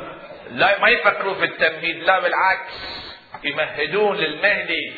لا 0.54 0.80
ما 0.80 0.90
يفكروا 0.90 1.34
في 1.34 1.46
التمهيد 1.46 2.04
لا 2.04 2.20
بالعكس. 2.20 2.74
يمهدون 3.44 4.18
للمهدي 4.18 4.94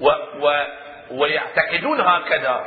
و 0.00 0.08
و 0.40 0.64
ويعتقدون 1.10 2.00
هكذا 2.00 2.66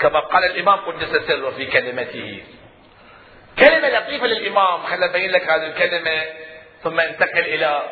كما 0.00 0.20
قال 0.20 0.44
الإمام 0.44 0.78
قدس 0.78 1.26
سره 1.26 1.50
في 1.50 1.66
كلمته. 1.66 2.42
كلمة 3.58 3.88
لطيفة 3.88 4.26
للإمام 4.26 4.82
خلينا 4.82 5.06
أبين 5.06 5.30
لك 5.30 5.50
هذه 5.50 5.66
الكلمة 5.66 6.22
ثم 6.82 7.00
انتقل 7.00 7.38
إلى 7.38 7.82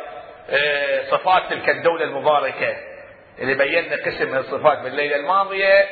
آه، 0.50 1.10
صفات 1.10 1.42
تلك 1.50 1.68
الدولة 1.68 2.04
المباركة. 2.04 2.76
اللي 3.38 3.54
بينا 3.54 3.96
قسم 3.96 4.30
من 4.30 4.38
الصفات 4.38 4.78
بالليلة 4.78 5.16
الماضية 5.16 5.88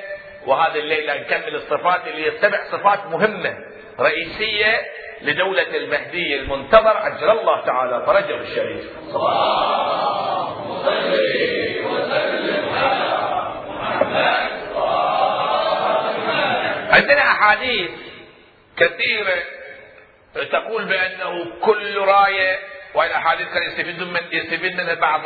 وهذه 0.47 0.79
الليلة 0.79 1.15
نكمل 1.15 1.55
الصفات 1.55 2.07
اللي 2.07 2.27
هي 2.27 2.39
سبع 2.39 2.65
صفات 2.73 3.07
مهمة 3.07 3.59
رئيسية 4.01 4.81
لدولة 5.25 5.77
المهدي 5.77 6.41
المنتظر 6.41 6.97
عجل 6.97 7.31
الله 7.31 7.61
تعالى. 7.65 8.07
فرجه 8.07 8.41
الشريف 8.41 8.85
عندنا 16.91 17.21
أحاديث 17.21 17.91
كثيرة 18.77 19.35
تقول 20.53 20.85
بأنه 20.85 21.61
كل 21.61 21.99
راية 21.99 22.59
وهي 22.95 23.07
الأحاديث 23.07 23.49
كان 23.55 23.63
يستفيد 23.63 24.03
من 24.03 24.21
يستفيد 24.33 24.75
منها 24.75 24.95
بعض 24.95 25.21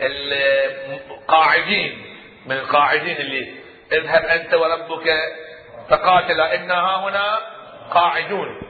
القاعدين 0.00 2.04
من 2.46 2.56
القاعدين 2.56 3.16
اللي 3.16 3.54
اذهب 3.92 4.24
أنت 4.24 4.54
وربك 4.54 5.10
فقاتلا 5.90 6.54
إنها 6.54 6.96
هنا 7.08 7.38
قاعدون. 7.90 8.60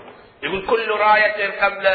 يقول 0.43 0.67
كل 0.67 0.91
راية 0.91 1.61
قبل 1.65 1.89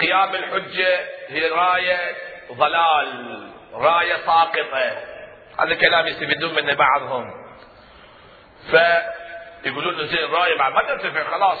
قيام 0.00 0.34
الحجة 0.34 1.00
هي 1.28 1.48
راية 1.48 2.16
ضلال 2.52 3.50
راية 3.72 4.16
ساقطة. 4.26 5.04
هذا 5.58 5.72
الكلام 5.72 6.06
يستفيدون 6.06 6.54
منه 6.54 6.74
بعضهم. 6.74 7.30
ف 8.72 8.74
يقولون 9.64 9.96
له 9.96 10.06
زين 10.06 10.24
الراية 10.24 10.58
بعد 10.58 10.72
ما 10.72 10.82
ترتفع 10.82 11.24
خلاص. 11.24 11.58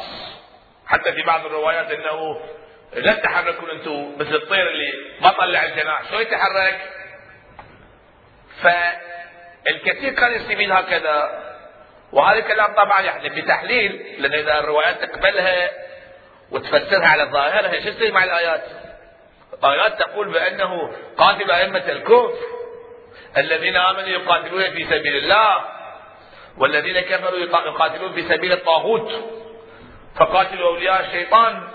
حتى 0.86 1.12
في 1.12 1.22
بعض 1.22 1.46
الروايات 1.46 1.90
إنه 1.90 2.40
لا 2.92 3.12
تتحركون 3.12 3.70
أنتم 3.70 4.14
مثل 4.18 4.34
الطير 4.34 4.68
اللي 4.68 4.92
ما 5.20 5.30
طلع 5.30 5.64
الجناح. 5.64 6.02
شو 6.10 6.18
يتحرك؟ 6.18 6.80
فالكثير 8.62 10.12
كان 10.12 10.32
يستفيد 10.32 10.72
هكذا. 10.72 11.44
وهذا 12.12 12.38
الكلام 12.38 12.74
طبعا 12.74 13.00
يعني 13.00 13.28
بتحليل 13.28 14.16
لأن 14.18 14.32
إذا 14.32 14.58
الروايات 14.58 15.04
تقبلها 15.04 15.87
وتفسرها 16.50 17.06
على 17.06 17.24
ظاهرها 17.24 17.80
شو 17.80 17.88
يصير 17.88 18.12
مع 18.12 18.24
الآيات؟ 18.24 18.64
الآيات 19.64 19.98
تقول 19.98 20.32
بأنه 20.32 20.92
قاتل 21.16 21.50
أئمة 21.50 21.88
الكفر 21.88 22.34
الذين 23.36 23.76
آمنوا 23.76 24.08
يقاتلون 24.08 24.70
في 24.70 24.84
سبيل 24.84 25.16
الله 25.16 25.64
والذين 26.58 27.00
كفروا 27.00 27.38
يقاتلون 27.38 28.12
في 28.12 28.28
سبيل 28.28 28.52
الطاغوت 28.52 29.12
فقاتلوا 30.16 30.68
أولياء 30.68 31.00
الشيطان. 31.00 31.68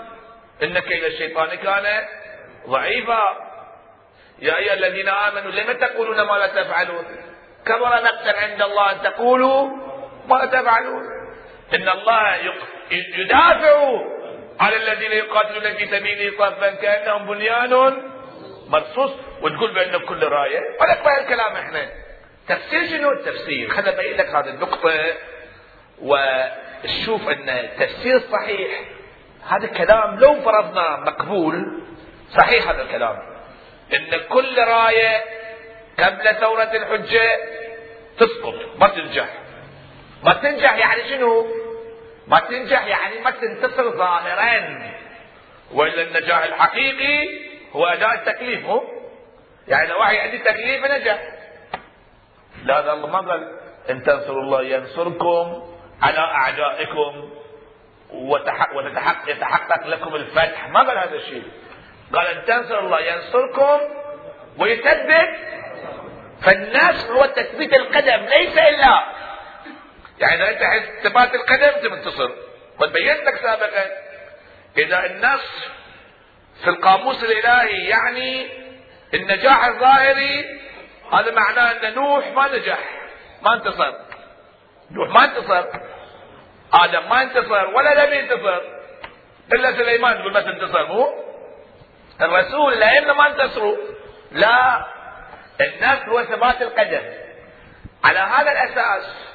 إن 0.62 0.78
كيد 0.78 1.04
الشيطان 1.04 1.48
كان 1.48 2.04
ضعيفا. 2.68 3.22
يا 4.38 4.56
أيها 4.56 4.74
الذين 4.74 5.08
آمنوا 5.08 5.50
لم 5.50 5.72
تقولون 5.72 6.20
ما 6.20 6.32
لا 6.32 6.46
تفعلون؟ 6.46 7.04
كبر 7.66 8.02
مقتا 8.02 8.38
عند 8.38 8.62
الله 8.62 8.92
أن 8.92 9.02
تقولوا 9.02 9.68
ما 10.28 10.34
لا 10.34 10.46
تفعلون. 10.46 11.02
إن 11.74 11.88
الله 11.88 12.36
يدافع 12.90 14.00
على 14.60 14.76
الذين 14.76 15.12
يقاتلون 15.12 15.74
في 15.74 15.86
سبيله 15.86 16.38
صفا 16.38 16.70
كأنهم 16.70 17.26
بنيان 17.26 18.02
مرصوص. 18.68 19.10
وتقول 19.42 19.74
بأن 19.74 19.98
كل 19.98 20.22
راية. 20.22 20.60
ولك 20.80 21.20
الكلام 21.20 21.52
إحنا. 21.52 21.90
تفسير 22.48 22.86
شنو 22.86 23.10
التفسير؟ 23.10 23.70
خلنا 23.70 23.88
أبين 23.88 24.16
لك 24.16 24.28
هذه 24.28 24.48
النقطة. 24.48 24.90
وشوف 26.02 27.28
أن 27.28 27.48
التفسير 27.48 28.16
الصحيح 28.16 28.80
هذا 29.48 29.64
الكلام 29.64 30.18
لو 30.18 30.40
فرضنا 30.40 30.96
مقبول 30.96 31.82
صحيح 32.36 32.68
هذا 32.68 32.82
الكلام. 32.82 33.18
إن 33.94 34.20
كل 34.28 34.58
راية 34.58 35.24
قبل 35.98 36.34
ثورة 36.40 36.72
الحجة 36.72 37.38
تسقط 38.18 38.54
ما 38.78 38.88
تنجح. 38.88 39.28
ما 40.24 40.32
تنجح 40.32 40.76
يعني 40.76 41.08
شنو؟ 41.08 41.46
ما 42.28 42.40
تنجح 42.40 42.86
يعني 42.86 43.18
ما 43.18 43.30
تنتصر 43.30 43.90
ظاهرا. 43.90 44.78
وإلا 45.72 46.02
النجاح 46.02 46.42
الحقيقي 46.42 47.28
هو 47.72 47.86
أداء 47.86 48.14
التكليف 48.14 48.66
هو؟ 48.66 48.82
يعني 49.68 49.88
لو 49.88 49.98
واحد 49.98 50.16
عنده 50.16 50.38
تكليف 50.38 50.84
نجح. 50.84 51.18
لا 52.64 52.92
الله 52.92 53.06
ما 53.06 53.18
قال 53.18 53.58
إن 53.90 54.02
تنصروا 54.02 54.42
الله 54.42 54.62
ينصركم 54.62 55.62
على 56.02 56.18
أعدائكم 56.18 57.30
ويتحقق 58.12 59.86
لكم 59.86 60.14
الفتح. 60.14 60.68
ما 60.68 60.80
قال 60.80 60.98
هذا 60.98 61.14
الشيء. 61.14 61.44
قال 62.14 62.26
إن 62.26 62.44
تنصر 62.44 62.78
الله 62.78 63.00
ينصركم 63.00 63.80
ويثبت. 64.58 65.34
فالنصر 66.42 67.12
هو 67.12 67.26
تثبيت 67.26 67.74
القدم 67.74 68.24
ليس 68.24 68.58
إلا 68.58 69.06
يعني 70.24 70.42
اذا 70.42 70.50
أنت 70.50 70.62
حس 70.62 71.08
ثبات 71.08 71.34
القدم 71.34 71.88
تنتصر. 71.88 72.30
قد 72.78 72.92
بينت 72.92 73.20
لك 73.20 73.36
سابقا. 73.36 73.86
إذا 74.78 75.06
النصر 75.06 75.70
في 76.62 76.70
القاموس 76.70 77.24
الإلهي 77.24 77.88
يعني 77.88 78.48
النجاح 79.14 79.64
الظاهري 79.64 80.60
هذا 81.12 81.30
معناه 81.30 81.88
أن 81.88 81.94
نوح 81.94 82.26
ما 82.26 82.56
نجح 82.56 82.78
ما 83.42 83.54
انتصر. 83.54 83.92
نوح 84.90 85.08
ما 85.08 85.24
انتصر. 85.24 85.64
آدم 86.72 87.08
ما 87.08 87.22
انتصر 87.22 87.66
ولا 87.66 88.06
لم 88.06 88.12
ينتصر. 88.12 88.60
إلا 89.52 89.72
سليمان 89.72 90.20
يقول 90.20 90.32
ما 90.32 90.40
تنتصر 90.40 90.86
مو؟ 90.86 91.24
الرسول 92.20 92.72
الائمه 92.72 93.12
ما 93.12 93.26
انتصروا. 93.26 93.76
لا 94.32 94.86
النصر 95.60 96.10
هو 96.10 96.24
ثبات 96.24 96.62
القدم. 96.62 97.02
على 98.04 98.18
هذا 98.18 98.52
الأساس 98.52 99.33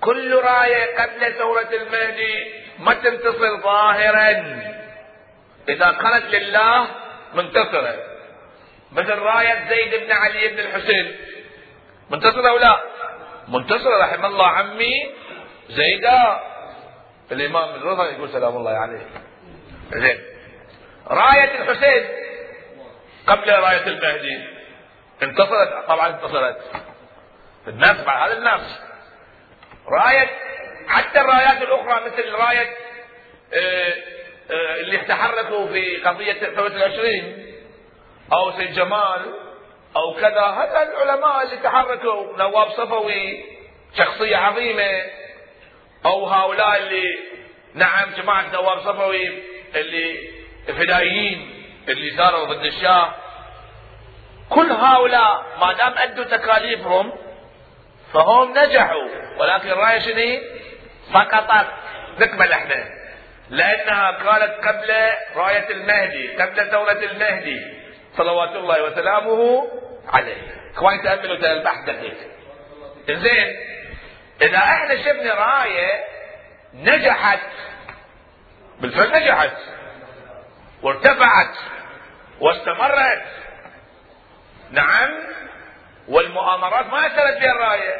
كل 0.00 0.34
رايه 0.34 0.96
قبل 0.96 1.34
ثوره 1.34 1.68
المهدي 1.72 2.54
ما 2.78 2.94
تنتصر 2.94 3.60
ظاهرا. 3.60 4.30
إذا 5.68 5.92
كانت 5.92 6.24
لله 6.24 6.86
منتصره 7.34 7.96
مثل 8.92 9.18
رايه 9.18 9.68
زيد 9.68 10.04
بن 10.04 10.12
علي 10.12 10.48
بن 10.48 10.58
الحسين. 10.58 11.16
منتصره 12.10 12.48
أو 12.48 12.58
لا؟ 12.58 12.80
منتصره 13.48 14.02
رحم 14.02 14.24
الله 14.24 14.46
عمي 14.46 14.94
زيدا 15.68 16.40
الإمام 17.32 17.74
الرضا 17.74 18.06
يقول 18.06 18.28
سلام 18.28 18.56
الله 18.56 18.70
عليه. 18.70 19.06
زين. 19.92 20.18
راية 21.08 21.62
الحسين 21.62 22.08
قبل 23.26 23.50
راية 23.50 23.86
المهدي. 23.86 24.48
انتصرت. 25.22 25.86
طبعا 25.88 26.08
انتصرت. 26.08 26.60
الناس 27.68 28.04
بعد 28.04 28.30
هذا 28.30 28.38
الناس. 28.38 28.89
راية 29.90 30.30
حتى 30.88 31.20
الرايات 31.20 31.62
الأخرى 31.62 32.04
مثل 32.06 32.32
راية 32.32 32.76
آه، 33.52 33.94
آه، 34.50 34.80
اللي 34.80 34.98
تحركوا 34.98 35.66
في 35.66 35.96
قضية 35.96 36.32
ثورة 36.32 36.66
العشرين 36.66 37.54
أو 38.32 38.52
سيد 38.52 38.72
جمال 38.72 39.34
أو 39.96 40.14
كذا 40.14 40.42
هذا 40.42 40.82
العلماء 40.82 41.42
اللي 41.42 41.56
تحركوا 41.56 42.36
نواب 42.38 42.70
صفوي 42.70 43.44
شخصية 43.98 44.36
عظيمة 44.36 45.02
أو 46.06 46.26
هؤلاء 46.26 46.76
اللي 46.76 47.18
نعم 47.74 48.10
جماعة 48.16 48.52
نواب 48.52 48.78
صفوي 48.80 49.42
اللي 49.74 50.30
الفدائيين 50.68 51.64
اللي 51.88 52.16
صاروا 52.16 52.44
ضد 52.44 52.64
الشاه. 52.64 53.14
كل 54.50 54.72
هؤلاء 54.72 55.44
ما 55.60 55.72
دام 55.72 55.94
أدوا 55.98 56.24
تكاليفهم 56.24 57.12
فهم 58.12 58.58
نجحوا. 58.58 59.08
ولكن 59.38 59.70
الرايه 59.70 59.98
شنو؟ 59.98 60.42
سقطت. 61.12 61.66
نكمل 62.18 62.52
إحنا. 62.52 62.84
لأنها 63.50 64.10
كانت 64.10 64.66
قبل 64.66 64.90
راية 65.36 65.70
المهدي 65.70 66.36
قبل 66.36 66.70
ثوره 66.70 66.92
المهدي. 66.92 67.80
صلوات 68.16 68.48
الله 68.48 68.82
وسلامه 68.82 69.68
عليه. 70.08 70.70
اخواني 70.74 71.02
تأملوا 71.02 71.36
البحث 71.36 71.84
دقيق. 71.84 72.16
زين 73.08 73.56
إذا 74.42 74.58
إحنا 74.58 74.96
شفنا 74.96 75.34
راية 75.34 76.04
نجحت 76.74 77.40
بالفعل 78.80 79.22
نجحت. 79.22 79.56
وارتفعت. 80.82 81.54
واستمرت. 82.40 83.22
نعم. 84.70 85.10
والمؤامرات 86.10 86.86
ما 86.86 87.06
أثرت 87.06 87.38
فيها 87.38 87.52
الراية. 87.52 87.96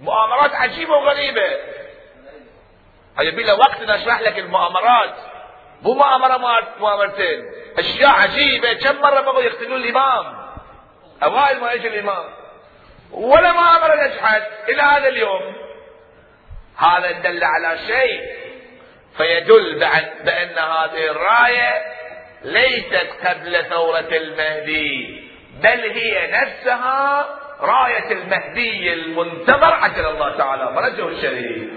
مؤامرات 0.00 0.54
عجيبة 0.54 0.92
وغريبة. 0.92 1.58
هيبي 3.18 3.42
له 3.42 3.54
وقت 3.54 3.82
نشرح 3.82 4.20
لك 4.20 4.38
المؤامرات. 4.38 5.14
مو 5.82 5.94
مؤامرة 5.94 6.64
مؤامرتين. 6.78 7.44
أشياء 7.78 8.10
عجيبة. 8.10 8.72
كم 8.72 9.00
مرة 9.00 9.20
بغوا 9.20 9.42
يقتلون 9.42 9.82
الإمام؟ 9.82 10.54
أوائل 11.22 11.60
ما 11.60 11.72
يجي 11.72 11.88
الإمام. 11.88 12.24
ولا 13.10 13.52
مؤامرة 13.52 14.06
نجحت 14.06 14.42
إلى 14.68 14.82
هذا 14.82 15.08
اليوم. 15.08 15.56
هذا 16.76 17.10
دل 17.10 17.44
على 17.44 17.78
شيء. 17.78 18.44
فيدل 19.16 19.78
بأن 20.24 20.58
هذه 20.58 21.10
الراية 21.10 21.94
ليست 22.42 23.08
قبل 23.26 23.64
ثورة 23.64 24.08
المهدي. 24.16 25.23
بل 25.62 25.90
هي 25.90 26.30
نفسها 26.30 27.26
راية 27.60 28.12
المهدي 28.12 28.92
المنتظر 28.92 29.74
عجل 29.74 30.06
الله 30.06 30.36
تعالى. 30.36 30.74
فرجه 30.74 31.08
الشريف. 31.08 31.70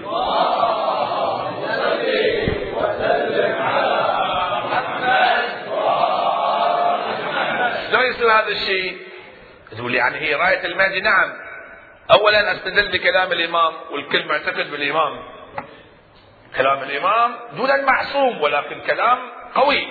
شلون 7.90 8.04
يصير 8.04 8.30
هذا 8.32 8.48
الشيء؟ 8.48 8.98
تقول 9.76 9.94
يعني 9.94 10.16
هي 10.18 10.34
راية 10.34 10.64
المهدي. 10.64 11.00
نعم. 11.00 11.32
اولا 12.10 12.52
أستدل 12.52 12.88
بكلام 12.88 13.32
الإمام 13.32 13.72
والكل 13.90 14.26
معتقد 14.26 14.70
بالإمام. 14.70 15.22
كلام 16.56 16.82
الإمام 16.82 17.34
دون 17.56 17.70
المعصوم 17.70 18.42
ولكن 18.42 18.80
كلام 18.80 19.18
قوي. 19.54 19.88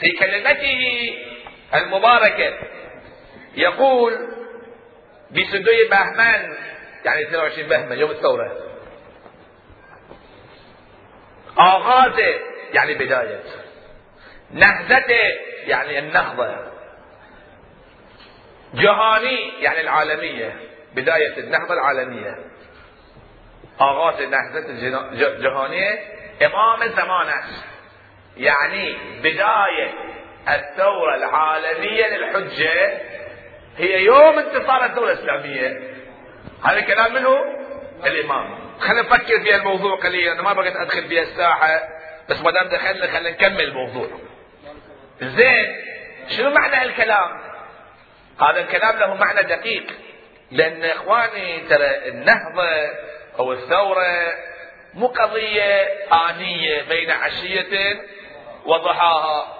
في 0.00 0.10
كلمته 0.10 1.12
المباركة. 1.74 2.58
يقول 3.54 4.12
بسدوي 5.30 5.88
بهمان 5.90 6.56
يعني 7.04 7.22
22 7.22 7.68
بهمن 7.68 7.98
يوم 7.98 8.10
الثورة. 8.10 8.56
آغازة 11.58 12.40
يعني 12.72 12.94
بداية. 12.94 13.40
نهزته 14.50 15.14
يعني 15.66 15.98
النهضة. 15.98 16.68
جهاني 18.74 19.62
يعني 19.62 19.80
العالمية 19.80 20.56
بداية 20.94 21.38
النهضة 21.38 21.74
العالمية. 21.74 22.34
آغاز 23.80 24.22
نهضة 24.22 24.70
الجهانية 25.12 26.18
إمام 26.46 26.82
الزمان 26.82 27.42
يعني 28.36 28.96
بداية. 29.18 29.94
الثورة 30.54 31.14
العالمية 31.14 32.06
للحجة 32.06 33.00
هي 33.76 34.04
يوم 34.04 34.38
انتصار 34.38 34.84
الدولة 34.84 35.12
الإسلامية. 35.12 35.80
هذا 36.64 36.78
الكلام 36.78 37.14
منه؟ 37.14 37.38
الإمام. 38.06 38.58
خلينا 38.80 39.02
نفكر 39.02 39.40
في 39.40 39.54
الموضوع 39.54 39.96
قليلا. 39.96 40.32
أنا 40.32 40.42
ما 40.42 40.52
بغيت 40.52 40.76
أدخل 40.76 41.08
في 41.08 41.20
الساحة 41.20 41.88
بس 42.28 42.40
ما 42.40 42.50
دام 42.50 42.68
دخلنا 42.68 43.06
خلينا 43.06 43.30
نكمل 43.30 43.60
الموضوع. 43.60 44.08
زين 45.20 45.76
شنو 46.28 46.50
معنى 46.50 46.82
الكلام 46.82 47.30
هذا 48.42 48.60
الكلام 48.60 48.98
له 48.98 49.14
معنى 49.14 49.42
دقيق. 49.42 49.86
لأن 50.50 50.84
إخواني 50.84 51.60
ترى 51.60 52.08
النهضة 52.08 52.68
أو 53.38 53.52
الثورة 53.52 54.34
مو 54.94 55.06
قضية 55.06 55.82
آنية 56.12 56.82
بين 56.82 57.10
عشية 57.10 58.00
وضحاها. 58.66 59.57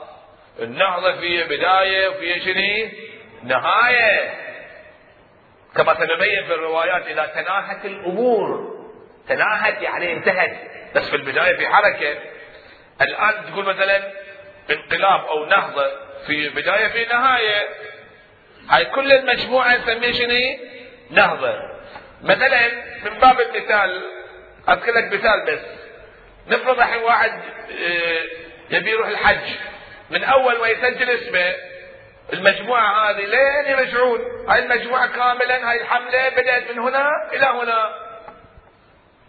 النهضه 0.58 1.20
فيها 1.20 1.46
بداية 1.46 2.08
وفيها 2.08 2.38
شنو؟ 2.38 2.88
نهاية. 3.42 4.34
كما 5.76 5.94
سنبين 5.94 6.44
في 6.46 6.54
الروايات 6.54 7.06
إذا 7.06 7.26
تناهت 7.26 7.84
الأمور 7.84 8.78
تناهت 9.28 9.82
يعني 9.82 10.12
انتهت 10.12 10.56
بس 10.94 11.10
في 11.10 11.16
البداية 11.16 11.56
في 11.56 11.66
حركة. 11.66 12.14
الآن 13.00 13.52
تقول 13.52 13.64
مثلا 13.64 14.12
انقلاب 14.70 15.26
أو 15.26 15.44
نهضة 15.46 15.90
في 16.26 16.48
بداية 16.48 16.88
في 16.88 17.04
نهاية. 17.04 17.68
هاي 18.68 18.84
كل 18.84 19.12
المجموعة 19.12 19.76
نسميه 19.76 20.12
شنو؟ 20.12 20.64
نهضة. 21.10 21.54
مثلا 22.22 22.68
من 23.04 23.18
باب 23.18 23.40
المثال 23.40 24.02
أذكر 24.68 24.92
لك 24.92 25.12
مثال 25.12 25.44
بس. 25.46 25.60
نفرض 26.48 26.78
الحين 26.78 27.02
واحد 27.02 27.32
آه، 27.32 28.22
يبي 28.70 28.90
يروح 28.90 29.08
الحج. 29.08 29.50
من 30.10 30.24
أول 30.24 30.60
ما 30.60 30.68
يسجل 30.68 31.10
اسمه 31.10 31.54
المجموعة 32.32 33.10
هذه 33.10 33.24
لين 33.24 33.78
يرجعون. 33.78 34.20
هاي 34.48 34.58
المجموعة 34.58 35.06
كاملا 35.06 35.70
هاي 35.70 35.80
الحمله 35.80 36.28
بدأت 36.28 36.70
من 36.70 36.78
هنا 36.78 37.10
إلى 37.32 37.46
هنا. 37.46 38.08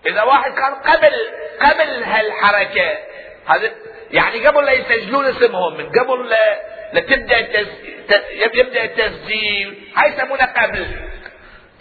إذا 0.05 0.23
واحد 0.23 0.53
كان 0.53 0.75
قبل 0.75 1.13
قبل 1.61 2.03
هالحركة 2.03 2.97
هذا 3.45 3.71
يعني 4.11 4.47
قبل 4.47 4.65
لا 4.65 4.71
يسجلون 4.71 5.25
اسمهم 5.25 5.77
من 5.77 5.89
قبل 5.89 6.29
لا, 6.29 6.61
لا 6.93 7.01
تبدأ 7.01 7.37
يبدأ 8.31 8.83
التسجيل. 8.83 9.93
هاي 9.97 10.13
يسمونه 10.13 10.45
قبل. 10.45 10.87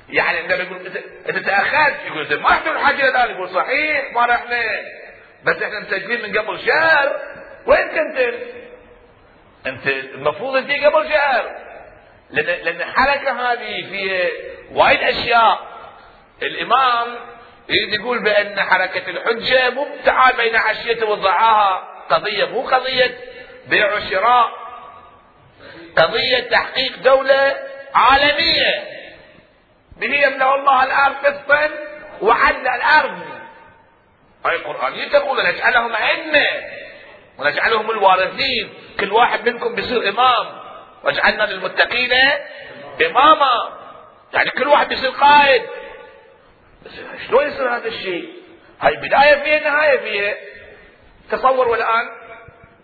يعني 0.08 0.38
عندما 0.38 0.62
يقول 0.62 0.86
انت 1.28 1.38
تأخرت 1.38 1.96
يقول 2.06 2.40
ما 2.40 2.48
رحتوا 2.48 2.72
الحج 2.72 3.00
الان 3.00 3.30
يقول 3.30 3.50
صحيح 3.50 4.12
ما 4.12 4.26
رحنا. 4.26 4.80
بس 5.44 5.62
إحنا 5.62 5.80
مسجلين 5.80 6.22
من 6.22 6.38
قبل. 6.38 6.66
شهر 6.66 7.20
وين 7.66 7.88
كنت 7.88 8.34
أنت 9.66 9.86
المفروض 9.86 10.56
أنت 10.56 10.70
قبل 10.70 11.08
شهر. 11.08 11.56
لأن 12.30 12.64
لأن 12.64 12.80
الحركة 12.88 13.52
هذه 13.52 13.90
فيها 13.90 14.28
وايد 14.72 15.02
أشياء. 15.02 15.68
الإمام 16.42 17.16
يريد 17.68 18.00
يقول 18.00 18.22
بأن 18.22 18.60
حركة 18.60 19.10
الحجة 19.10 19.70
مو 19.70 19.86
تعال 20.04 20.36
بين 20.36 20.56
عشية 20.56 21.04
وضعاها. 21.04 22.04
قضية 22.10 22.44
مو 22.44 22.60
قضية 22.60 23.18
بيع 23.66 23.94
وشراء. 23.94 24.50
قضية 25.96 26.38
تحقيق 26.38 26.98
دولة 26.98 27.56
عالمية. 27.94 28.84
به 29.96 30.14
يملا 30.14 30.54
الله 30.54 30.84
الأرض 30.84 31.16
قسطا؟ 31.26 31.70
وعدل 32.22 32.68
الأرض. 32.68 33.22
أي 34.46 34.56
قرآن 34.56 35.10
تقول 35.10 35.46
نجعلهم 35.46 35.92
ائمه 35.92 36.46
ونجعلهم 37.38 37.90
الوارثين. 37.90 38.74
كل 39.00 39.12
واحد 39.12 39.48
منكم 39.48 39.74
بيصير 39.74 40.08
إمام. 40.08 40.46
واجعلنا 41.04 41.42
للمتقين 41.42 42.12
إماما. 43.06 43.78
يعني 44.32 44.50
كل 44.50 44.68
واحد 44.68 44.88
بيصير 44.88 45.10
قائد. 45.10 45.62
بس 46.84 46.92
شلون 47.28 47.46
يصير 47.46 47.76
هذا 47.76 47.88
الشيء؟ 47.88 48.32
هاي 48.80 48.96
بداية 48.96 49.34
فيها 49.42 49.70
نهاية 49.70 49.98
فيها. 49.98 50.34
تصور 51.30 51.68
والآن 51.68 52.08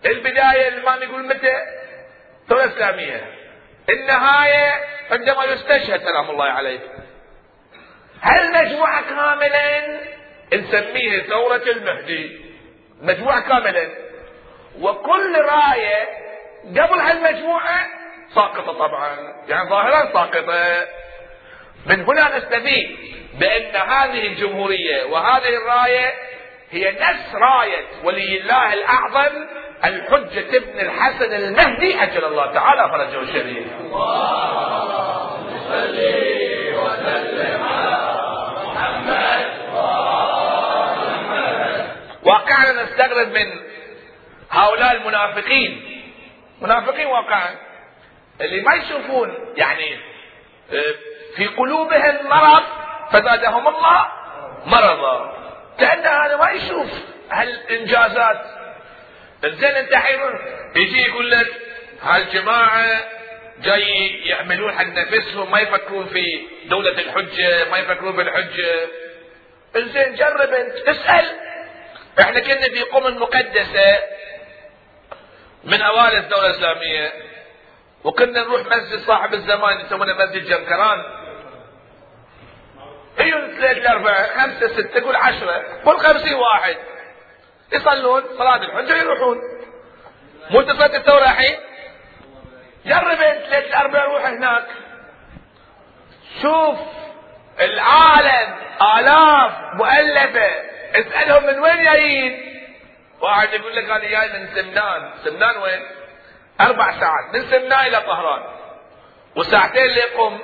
البداية 0.05 0.67
الامام 0.67 1.03
يقول 1.03 1.27
متى؟ 1.27 1.55
الثوره 2.43 2.63
الاسلاميه 2.63 3.31
النهاية 3.89 4.73
عندما 5.11 5.45
يستشهد 5.45 5.99
سلام 5.99 6.29
الله 6.29 6.45
عليه. 6.45 6.79
هالمجموعة 8.21 9.01
كاملا 9.01 9.99
نسميها 10.53 11.23
ثورة 11.23 11.63
المهدي؟ 11.67 12.45
مجموعة 13.01 13.41
كاملا. 13.41 14.04
وكل 14.81 15.35
راية 15.35 16.07
قبل 16.69 16.99
هالمجموعة 16.99 17.85
ساقطة 18.35 18.73
طبعا. 18.73 19.33
يعني 19.47 19.69
ظاهرا 19.69 20.13
ساقطة. 20.13 20.85
من 21.85 22.03
هنا 22.03 22.37
نستفيد 22.37 22.97
بأن 23.39 23.75
هذه 23.75 24.27
الجمهورية 24.27 25.03
وهذه 25.03 25.57
الراية 25.57 26.13
هي 26.71 26.91
نفس 26.91 27.35
راية 27.35 27.85
ولي 28.03 28.41
الله 28.41 28.73
الأعظم 28.73 29.47
الحجة 29.85 30.57
ابن 30.57 30.79
الحسن 30.79 31.33
المهدي 31.33 32.03
أجل 32.03 32.25
الله 32.25 32.53
تعالى 32.53 32.89
فرجه 32.89 33.21
الشريف. 33.21 33.67
الله 33.81 35.45
وسلم 36.73 37.65
واقعنا 42.23 42.83
نستغرب 42.83 43.27
من 43.27 43.74
هؤلاء 44.55 44.91
المنافقين. 44.95 46.01
منافقين 46.61 47.05
واقعا 47.07 47.55
اللي 48.41 48.61
ما 48.61 48.73
يشوفون 48.73 49.53
يعني 49.57 49.95
آه، 50.73 50.93
في 51.35 51.47
قلوبهم 51.47 52.17
مرض 52.29 52.63
فزادهم 53.11 53.67
الله 53.67 54.07
مرضا. 54.65 55.35
كأن 55.79 56.05
هذا 56.05 56.37
ما 56.37 56.51
يشوف 56.51 56.89
هالإنجازات 57.31 58.41
زين 59.45 59.69
أنت 59.75 59.95
حين 59.95 60.19
يجي 60.75 61.01
يقول 61.01 61.31
لك 61.31 61.47
هالجماعة 62.03 63.03
جاي 63.63 64.07
يعملون 64.25 64.71
حق 64.71 64.85
نفسهم 64.85 65.51
ما 65.51 65.59
يفكرون 65.59 66.05
في 66.05 66.47
دولة 66.65 66.91
الحجة 66.91 67.69
ما 67.71 67.77
يفكرون 67.77 68.15
بالحجة. 68.15 68.87
زين 69.75 70.15
جرب 70.15 70.49
أنت 70.53 70.75
اسأل. 70.89 71.25
إحنا 72.21 72.39
كنا 72.39 72.61
في 72.61 72.81
قم 72.81 73.17
مقدسة 73.17 73.99
من 75.65 75.81
أوائل 75.81 76.17
الدولة 76.17 76.45
الإسلامية. 76.45 77.13
وكنا 78.03 78.41
نروح 78.41 78.61
مسجد 78.61 78.99
صاحب 78.99 79.33
الزمان 79.33 79.79
يسمونه 79.79 80.13
مسجد 80.13 80.45
جنكران. 80.45 81.03
يجون 83.19 83.57
ثلاثة 83.57 83.91
أربعة 83.91 84.39
خمسة 84.39 84.67
ستة 84.67 85.03
قول 85.03 85.15
عشرة 85.15 85.63
قول 85.85 85.99
خمسين 85.99 86.33
واحد. 86.33 86.77
يصلون 87.71 88.23
صلاة 88.37 88.55
الحجة 88.55 88.97
يروحون 88.97 89.37
مو 90.49 90.61
تصلي 90.61 90.97
الثورة 90.97 91.23
الحين؟ 91.23 91.55
جرب 92.85 93.17
ثلاثة 93.17 93.79
أربعة 93.81 94.05
روح 94.05 94.25
هناك. 94.25 94.65
شوف 96.41 96.79
العالم 97.59 98.55
آلاف 98.97 99.51
مؤلفة. 99.73 100.49
اسألهم 100.95 101.45
من 101.47 101.59
وين 101.59 101.83
جايين؟ 101.83 102.54
واحد 103.21 103.53
يقول 103.53 103.75
لك 103.75 103.89
أنا 103.89 103.99
جاي 103.99 104.39
من 104.39 104.47
سمنان. 104.55 105.11
سمنان 105.23 105.57
وين؟ 105.57 105.81
أربع 106.61 106.99
ساعات. 106.99 107.33
من 107.33 107.41
سمنان 107.41 107.87
إلى 107.87 107.97
طهران. 108.01 108.41
وساعتين 109.35 109.87
ليقوم. 109.87 110.39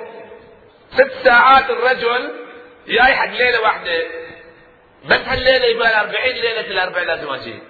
ست 0.90 1.12
ساعات 1.24 1.70
الرجل 1.70 2.32
جاي 2.88 3.14
حق 3.14 3.30
ليلة 3.30 3.60
واحدة. 3.60 4.02
بس 5.04 5.28
هالليلة 5.28 5.66
يبقى 5.66 6.00
40 6.00 6.34
ليلة 6.34 6.60
الاربع 6.60 7.02
لازم 7.02 7.30
أجي. 7.30 7.62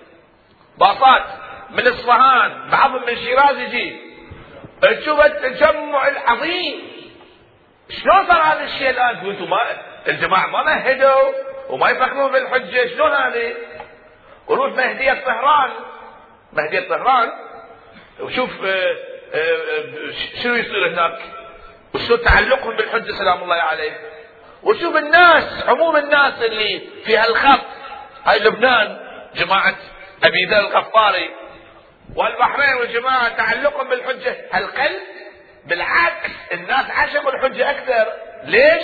باصات 0.79 1.25
من 1.71 1.89
اصفهان 1.89 2.71
بعضهم 2.71 3.07
من 3.07 3.17
شيراز 3.17 3.59
يجي. 3.59 4.13
تشوف 4.83 5.25
التجمع 5.25 6.09
العظيم. 6.09 6.93
شلون 7.91 8.27
صار 8.27 8.43
هذا 8.43 8.65
الشيء 8.65 8.91
الآن؟ 8.91 9.27
وأنتم 9.27 9.51
ما 9.51 9.59
الجماعة 10.09 10.47
ما 10.47 10.63
مهدوا 10.63 11.33
وما 11.69 11.91
يفكرون 11.91 12.33
بالحجه 12.33 12.87
شلون 12.87 13.13
هذه؟ 13.13 13.55
وروح 14.53 14.73
مهديه 14.73 15.13
طهران 15.13 15.71
مهديه 16.53 16.89
طهران 16.89 17.33
وشوف 18.21 18.51
آه، 18.65 18.97
آه، 19.35 19.85
شنو 20.43 20.55
يصير 20.55 20.89
هناك. 20.89 21.19
وشلون 21.95 22.23
تعلقهم 22.23 22.77
بالحجه 22.77 23.13
سلام 23.13 23.43
الله 23.43 23.55
عليه. 23.55 23.93
وشوف 24.63 24.97
الناس 24.97 25.65
عموم 25.69 25.97
الناس 25.97 26.43
اللي 26.43 26.83
في 27.05 27.17
هالخط. 27.17 27.61
هاي 28.25 28.39
لبنان 28.39 28.99
جماعة 29.35 29.77
أبي 30.25 30.45
ذر 30.45 30.59
الغفاري. 30.59 31.31
والبحرين 32.17 32.75
وجماعه 32.75 33.29
تعلقهم 33.29 33.89
بالحجة. 33.89 34.37
هالقل 34.53 34.99
بالعكس 35.67 36.31
الناس 36.53 36.91
عشقوا 36.91 37.33
الحجة 37.33 37.71
أكثر. 37.71 38.13
ليش؟ 38.45 38.83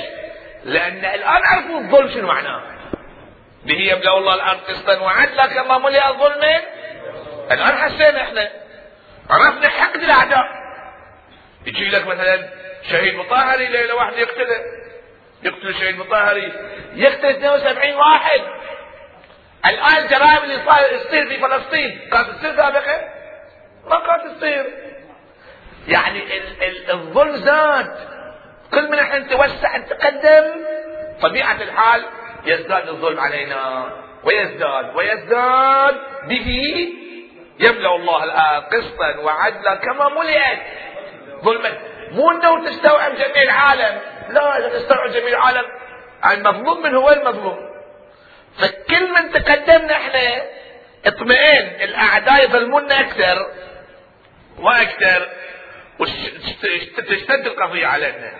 لأن 0.65 1.05
الآن 1.05 1.43
عرفوا 1.45 1.79
الظلم 1.81 2.09
شنو 2.09 2.27
معناه. 2.27 2.78
به 3.69 3.75
يملا 3.75 4.19
الله 4.19 4.35
الأرض 4.35 4.61
قسطا 4.61 4.99
وعدلا 4.99 5.47
كما 5.47 5.79
ملئ 5.79 6.01
ظلما 6.01 6.61
الآن 7.51 7.77
حسينا 7.77 8.23
إحنا 8.23 8.51
عرفنا 9.31 9.69
حقد 9.69 10.03
الأعداء. 10.03 10.45
يجي 11.67 11.89
لك 11.89 12.07
مثلا 12.07 12.49
شهيد 12.91 13.15
مطهري 13.15 13.67
ليلة 13.67 13.95
واحدة 13.95 14.17
يقتله. 14.19 14.61
يقتل 15.43 15.75
شهيد 15.75 15.99
مطهري. 15.99 16.53
يقتل 16.95 17.27
72 17.27 17.95
واحد. 17.95 18.41
الآن 19.67 19.97
الجرائم 19.97 20.45
اللي 20.45 20.59
تصير 20.99 21.29
في 21.29 21.37
فلسطين. 21.37 22.09
كانت 22.13 22.31
تصير 22.31 22.57
سابقا؟ 22.57 23.09
ما 23.85 24.07
كانت 24.07 24.37
تصير. 24.37 24.67
يعني 25.89 26.23
الظلم 26.91 27.37
زاد. 27.37 27.97
كل 28.71 28.91
ما 28.91 28.97
نحن 28.97 29.17
نتوسع 29.17 29.77
نتقدم. 29.77 30.45
طبيعة 31.23 31.63
الحال 31.63 32.05
يزداد 32.49 32.89
الظلم 32.89 33.21
علينا 33.21 33.93
ويزداد 34.25 34.97
ويزداد. 34.97 35.95
به 36.29 36.49
يملأ 37.61 37.95
الله 37.97 38.25
الآن 38.25 38.63
قسطا 38.63 39.17
وعدلا 39.19 39.75
كما 39.75 40.09
ملئت 40.09 40.59
ظلما. 41.45 41.79
مو 42.11 42.31
إنه 42.31 42.71
تستوعب 42.71 43.13
جميع 43.15 43.43
العالم. 43.43 44.01
لا 44.29 44.59
إذا 44.59 44.79
تستوعب 44.79 45.11
جميع 45.11 45.29
العالم 45.29 45.65
المظلوم 46.27 46.83
من 46.83 46.95
هو 46.95 47.11
المظلوم؟ 47.11 47.59
فكل 48.59 49.13
من 49.13 49.33
تقدمنا 49.33 49.93
إحنا 49.93 50.43
اطمئن 51.07 51.83
الأعداء 51.83 52.45
يظلمونا 52.45 53.01
أكثر 53.01 53.47
وأكثر. 54.59 55.29
وتشتد 55.99 57.47
القضية 57.47 57.87
علينا 57.87 58.33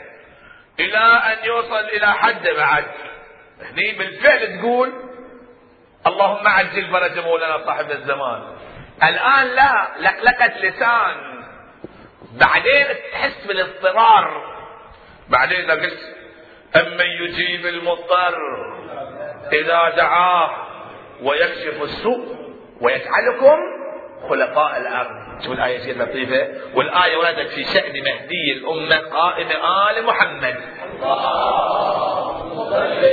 إلى 0.81 0.99
أن 0.99 1.45
يوصل 1.45 1.79
إلى 1.79 2.07
حد 2.07 2.49
بعد. 2.49 2.85
هني 3.63 3.93
بالفعل 3.93 4.59
تقول 4.59 4.93
اللهم 6.07 6.49
عجل 6.49 6.91
فرج 6.91 7.19
مولانا 7.19 7.67
صاحب 7.67 7.91
الزمان. 7.91 8.43
الآن 9.03 9.47
لا 9.47 9.89
لقلقت 10.01 10.57
لسان. 10.59 11.45
بعدين 12.33 12.87
تحس 13.13 13.47
بالاضطرار. 13.47 14.55
بعدين 15.29 15.71
إذا 15.71 15.73
قلت 15.83 16.17
أمن 16.77 17.07
يجيب 17.07 17.67
المضطر. 17.67 18.37
إذا 19.53 19.91
دعاه 19.97 20.51
ويكشف 21.23 21.83
السوء 21.83 22.37
ويجعلكم 22.81 23.59
خلفاء 24.29 24.77
الأرض. 24.77 25.43
شوف 25.45 25.53
الآية 25.53 25.79
كثير 25.79 26.03
لطيفة. 26.03 26.49
والآية 26.75 27.17
وردت 27.17 27.49
في 27.49 27.65
شأن 27.65 27.93
مهدي 28.05 28.53
الأمة 28.53 28.97
قائم 28.97 29.49
آل 29.51 30.07
محمد. 30.07 30.57
اللهم 31.03 32.65
صل 32.65 33.05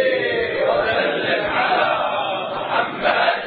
وسلم 0.70 1.46
على 1.50 1.86
محمد 2.56 3.46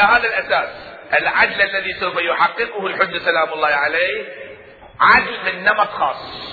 على 0.00 0.26
هذا 0.26 0.38
الأساس. 0.38 0.68
العدل 1.18 1.62
الذي 1.62 1.92
سوف 1.92 2.16
يحققه 2.16 2.86
الحج 2.86 3.18
سلام 3.18 3.52
الله 3.52 3.68
عليه 3.68 4.28
عدل 5.00 5.38
من 5.44 5.64
نمط 5.64 5.88
خاص. 5.88 6.50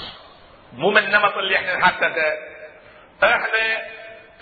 مو 0.74 0.92
من 0.92 0.98
النمط 0.98 1.38
اللي 1.38 1.56
إحنا 1.56 1.76
نحققه 1.76 2.38
إحنا 3.24 3.88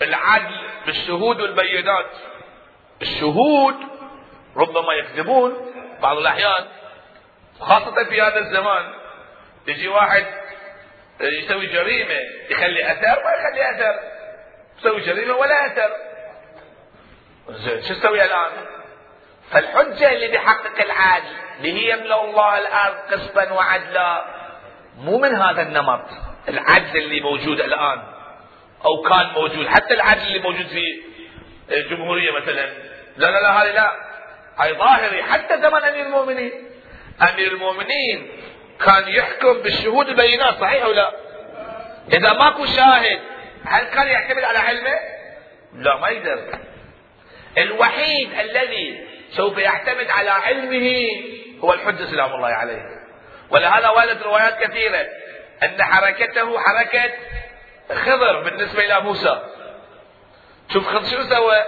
العدل 0.02 0.68
بالشهود 0.86 1.40
والبينات 1.40 2.10
الشهود 3.02 3.74
ربما 4.56 4.92
يكذبون 4.94 5.72
بعض 6.02 6.16
الأحيان 6.16 6.64
خاصة 7.60 8.04
في 8.04 8.22
هذا 8.22 8.38
الزمان. 8.38 8.94
يجي 9.66 9.88
واحد 9.88 10.26
يسوي 11.20 11.66
جريمة 11.66 12.20
يخلي 12.50 12.92
أثر 12.92 13.24
ما 13.24 13.30
يخلي 13.32 13.70
أثر. 13.70 14.00
يسوي 14.78 15.00
جريمة 15.00 15.34
ولا 15.34 15.66
أثر. 15.66 15.90
زين 17.48 17.82
شو 17.82 17.94
تسوي 17.94 18.24
الآن؟ 18.24 18.52
فالحجة 19.50 20.12
اللي 20.12 20.28
بيحقق 20.28 20.80
العدل 20.80 21.24
اللي 21.58 21.72
هي 21.72 21.92
يملأ 21.92 22.24
الله 22.24 22.58
الأرض 22.58 22.96
قسطا 23.12 23.52
وعدلا 23.52 24.24
مو 24.98 25.18
من 25.18 25.34
هذا 25.34 25.62
النمط 25.62 26.04
العدل 26.48 26.96
اللي 26.96 27.20
موجود 27.20 27.60
الآن 27.60 28.02
أو 28.84 29.02
كان 29.02 29.26
موجود 29.26 29.66
حتى 29.66 29.94
العدل 29.94 30.26
اللي 30.26 30.38
موجود 30.38 30.66
في 30.66 31.02
الجمهورية 31.70 32.30
مثلا 32.32 32.66
لا 33.16 33.26
لا 33.26 33.40
لا 33.42 33.62
هذه 33.62 33.72
لا 33.72 33.92
هاي 34.58 34.74
ظاهري 34.74 35.22
حتى 35.22 35.56
زمن 35.58 35.82
أمير 35.82 36.06
المؤمنين 36.06 36.52
أمير 37.22 37.52
المؤمنين 37.52 38.28
كان 38.84 39.08
يحكم 39.08 39.52
بالشهود 39.52 40.08
البينات 40.08 40.54
صحيح 40.60 40.84
أو 40.84 40.92
لا؟ 40.92 41.12
إذا 42.12 42.32
ماكو 42.32 42.66
شاهد 42.66 43.20
هل 43.64 43.84
كان 43.84 44.06
يعتمد 44.06 44.44
على 44.44 44.58
علمه؟ 44.58 44.98
لا 45.74 45.96
ما 45.96 46.08
يقدر 46.08 46.58
الوحيد 47.58 48.32
الذي 48.40 49.06
سوف 49.30 49.58
يعتمد 49.58 50.10
على 50.10 50.30
علمه 50.30 51.08
هو 51.60 51.72
الحجة 51.72 52.04
سلام 52.04 52.34
الله 52.34 52.48
عليه. 52.48 52.82
ولهذا 53.50 53.88
وردت 53.88 54.22
روايات 54.22 54.58
كثيرة 54.62 55.06
أن 55.62 55.82
حركته 55.82 56.58
حركة 56.58 57.12
خضر 57.94 58.40
بالنسبة 58.40 58.84
إلى 58.84 59.00
موسى. 59.00 59.42
شوف 60.72 60.88
خضر 60.88 61.04
شو 61.04 61.22
سوى؟ 61.22 61.64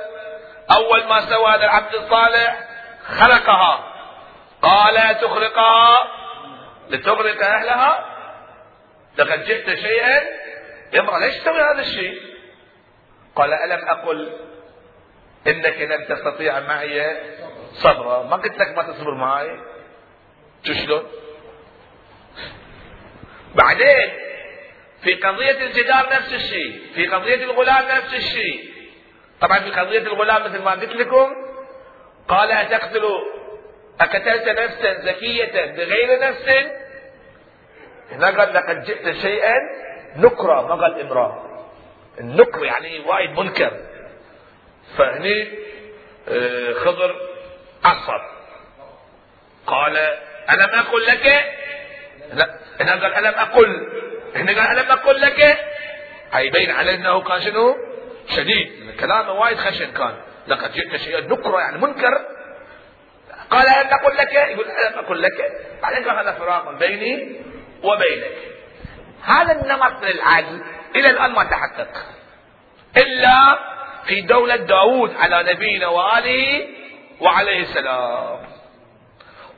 أول 0.70 1.04
ما 1.04 1.20
سوى 1.20 1.46
هذا 1.46 1.64
العبد 1.64 1.94
الصالح 1.94 2.68
خلقها. 3.06 3.94
قال 4.62 5.20
تخرقها 5.20 5.98
لتغرق 6.90 7.44
أهلها. 7.44 8.04
لقد 9.18 9.44
جئت 9.44 9.74
شيئا. 9.74 10.22
يا 10.92 11.18
ليش 11.20 11.36
تسوي 11.38 11.60
هذا 11.60 11.80
الشيء؟ 11.80 12.22
قال 13.36 13.52
ألم 13.52 13.88
أقل 13.88 14.32
إنك 15.46 15.80
لن 15.80 16.06
تستطيع 16.08 16.60
معي 16.60 17.16
صبرا. 17.72 18.22
ما 18.22 18.36
قلت 18.36 18.58
لك 18.58 18.76
ما 18.76 18.82
تصبر 18.82 19.14
معي 19.14 19.60
شلون؟ 20.64 21.02
بعدين 23.54 24.10
في 25.02 25.14
قضية 25.14 25.66
الجدار 25.66 26.08
نفس 26.12 26.32
الشيء 26.32 26.80
في 26.94 27.06
قضية 27.06 27.34
الغلام 27.44 27.84
نفس 27.96 28.14
الشيء. 28.14 28.70
طبعا 29.40 29.58
في 29.58 29.70
قضية 29.70 29.98
الغلام 29.98 30.44
مثل 30.44 30.62
ما 30.62 30.70
قلت 30.70 30.92
لكم 30.92 31.34
قال 32.28 32.52
أتقتل 32.52 33.04
أقتلت 34.00 34.48
نفسا 34.48 35.00
زكية 35.00 35.66
بغير 35.66 36.20
نفس؟ 36.20 36.48
هنا 38.12 38.26
قال 38.26 38.54
لقد 38.54 38.84
جئت 38.84 39.10
شيئا 39.16 39.54
نكرة 40.16 40.66
ما 40.66 40.74
قال 40.74 41.00
إمرأة. 41.00 41.44
النكر 42.20 42.64
يعني 42.64 43.00
وايد 43.00 43.30
منكر. 43.30 43.72
فهني 44.96 45.48
آه، 46.28 46.72
خضر 46.72 47.27
عصر 47.84 48.20
قال 49.66 49.96
ألم 50.50 50.78
أقل 50.78 51.06
لك؟ 51.06 51.44
لا 52.32 52.58
هنا 52.80 52.92
قال 52.92 53.14
ألم 53.14 53.34
أقل. 53.34 53.88
هنا 54.34 54.52
قال 54.52 54.78
ألم 54.78 54.92
أقل 54.92 55.20
لك؟ 55.20 55.58
يبين 56.34 56.70
عليه 56.70 56.94
أنه 56.94 57.20
كان 57.20 57.40
شنو؟ 57.40 57.76
شديد. 58.36 58.96
كلامه 59.00 59.32
وايد 59.32 59.58
خشن 59.58 59.92
كان. 59.92 60.14
لقد 60.46 60.72
جئت 60.72 60.96
شيئا 60.96 61.20
نكرة 61.20 61.60
يعني 61.60 61.78
منكر. 61.78 62.26
قال 63.50 63.68
ألم 63.68 63.90
أقل 63.90 64.16
لك؟ 64.16 64.32
يقول 64.32 64.66
ألم 64.66 64.98
أقل 64.98 65.22
لك؟ 65.22 65.52
بعدين 65.82 66.08
قال 66.08 66.18
هذا 66.18 66.32
فراق 66.32 66.70
بيني 66.70 67.40
وبينك. 67.82 68.36
هذا 69.22 69.52
النمط 69.52 70.02
من 70.02 70.08
العدل 70.08 70.62
إلى 70.96 71.10
الآن 71.10 71.32
ما 71.32 71.44
تحقق. 71.44 71.88
إلا 72.96 73.58
في 74.06 74.20
دولة 74.20 74.56
داود 74.56 75.16
على 75.16 75.52
نبينا 75.52 75.86
وآله 75.86 76.68
وعليه 77.20 77.62
السلام. 77.62 78.46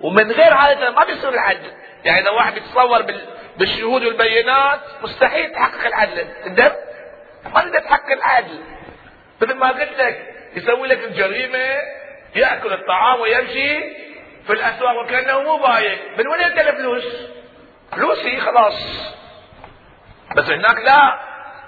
ومن 0.01 0.33
غير 0.33 0.55
هذا 0.55 0.91
ما 0.91 1.05
بيصير 1.05 1.29
العدل. 1.29 1.73
يعني 2.05 2.21
إذا 2.21 2.31
واحد 2.31 2.57
يتصور 2.57 3.07
بالشهود 3.57 4.05
والبينات 4.05 4.81
مستحيل 5.03 5.53
تحقق 5.53 5.87
العدل. 5.87 6.29
تقدر؟ 6.45 6.73
ما 7.45 7.61
تقدر 7.61 7.81
تحقق 7.81 8.13
العدل. 8.13 8.61
مثل 9.43 9.55
ما 9.55 9.69
قلت 9.69 9.99
لك 9.99 10.35
يسوي 10.57 10.89
لك 10.89 11.05
الجريمة 11.05 11.79
يأكل 12.35 12.73
الطعام 12.73 13.21
ويمشي 13.21 13.81
في 14.47 14.53
الأسواق 14.53 15.01
وكأنه 15.01 15.43
مو 15.43 15.57
بايع. 15.57 15.99
من 16.19 16.29
وين 16.29 16.41
يلقى 16.41 16.71
الفلوس؟ 16.71 17.05
فلوسي 17.93 18.41
خلاص. 18.41 18.75
بس 20.37 20.45
هناك 20.45 20.79
لا. 20.79 21.21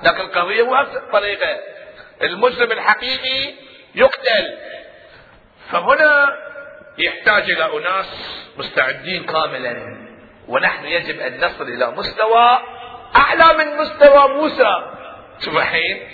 لكن 0.03 0.21
القضية 0.21 0.63
مو 0.63 0.81
الطريقة. 0.81 1.59
المسلم 2.23 2.73
الحقيقي 2.73 3.55
يقتل. 3.95 4.59
فهنا 5.71 6.37
يحتاج 6.99 7.51
إلى 7.51 7.79
أناس 7.79 8.07
مستعدين 8.57 9.25
كاملا. 9.25 10.03
ونحن 10.49 10.85
يجب 10.85 11.21
أن 11.21 11.45
نصل 11.45 11.65
إلى 11.65 11.91
مستوى 11.91 12.59
أعلى 13.17 13.59
من 13.59 13.77
مستوى 13.77 14.29
موسى. 14.29 14.77
شوف 15.45 15.57
الحين 15.57 16.09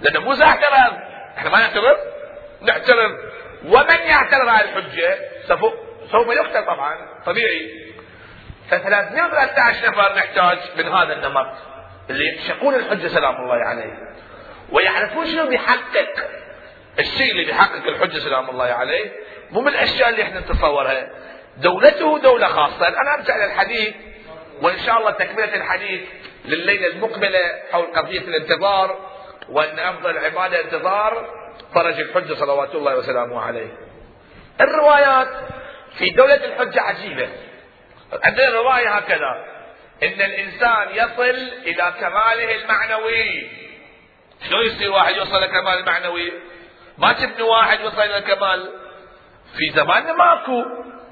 لأن 0.00 0.22
موسى 0.22 0.44
اعترض 0.44 0.98
إحنا 1.38 1.50
ما 1.50 1.58
نعترض؟ 1.58 1.96
نعترض. 2.62 3.10
ومن 3.64 4.00
يعترض 4.08 4.48
على 4.48 4.64
الحجة؟ 4.64 5.18
سوف 6.12 6.28
يقتل 6.28 6.66
طبعا 6.66 6.96
طبيعي. 7.26 7.92
ف 8.70 8.74
313 8.74 9.88
نفر 9.88 10.16
نحتاج 10.16 10.58
من 10.76 10.88
هذا 10.88 11.12
النمط 11.12 11.52
اللي 12.10 12.24
يعشقون 12.24 12.74
الحجة 12.74 13.08
سلام 13.08 13.36
الله 13.36 13.66
عليه. 13.66 13.98
ويعرفون 14.72 15.26
شنو 15.26 15.46
بيحقق. 15.46 16.28
الشيء 16.98 17.30
اللي 17.30 17.44
بيحقق 17.44 17.86
الحجة 17.86 18.18
سلام 18.18 18.50
الله 18.50 18.64
عليه 18.64 19.12
مو 19.50 19.60
من 19.60 19.68
الأشياء 19.68 20.08
اللي 20.08 20.22
إحنا 20.22 20.40
نتصورها. 20.40 21.10
دولته 21.56 22.18
دولة 22.18 22.46
خاصة. 22.46 22.88
أنا 22.88 23.14
أرجع 23.14 23.44
للحديث 23.44 23.94
وإن 24.62 24.78
شاء 24.78 24.98
الله 24.98 25.10
تكملة 25.10 25.54
الحديث 25.54 26.00
لليلة 26.44 26.86
المقبلة 26.86 27.62
حول 27.72 27.86
قضية 27.86 28.20
الانتظار 28.20 29.10
وأن 29.48 29.78
أفضل 29.78 30.10
العبادة 30.10 30.60
انتظار 30.60 31.30
فرج 31.74 32.00
الحجة 32.00 32.34
صلوات 32.34 32.74
الله 32.74 32.96
وسلامه 32.96 33.40
عليه. 33.40 33.68
الروايات 34.60 35.28
في 35.98 36.10
دولة 36.10 36.44
الحجة 36.44 36.80
عجيبة. 36.80 37.28
عندنا 38.24 38.50
رواية 38.50 38.88
هكذا. 38.88 39.44
إن 40.02 40.22
الإنسان 40.22 40.88
يصل 40.92 41.50
إلى 41.66 41.94
كماله 42.00 42.54
المعنوي. 42.54 43.48
شلون 44.48 44.66
يصير 44.66 44.90
واحد 44.90 45.16
يوصل 45.16 45.42
لكمال 45.42 45.78
المعنوي؟ 45.78 46.32
ما 46.98 47.14
شفنا 47.14 47.44
واحد 47.44 47.84
وصل 47.84 48.00
إلى 48.00 48.18
الكمال 48.18 48.70
في 49.58 49.70
زماننا 49.76 50.12
ماكو 50.12 50.64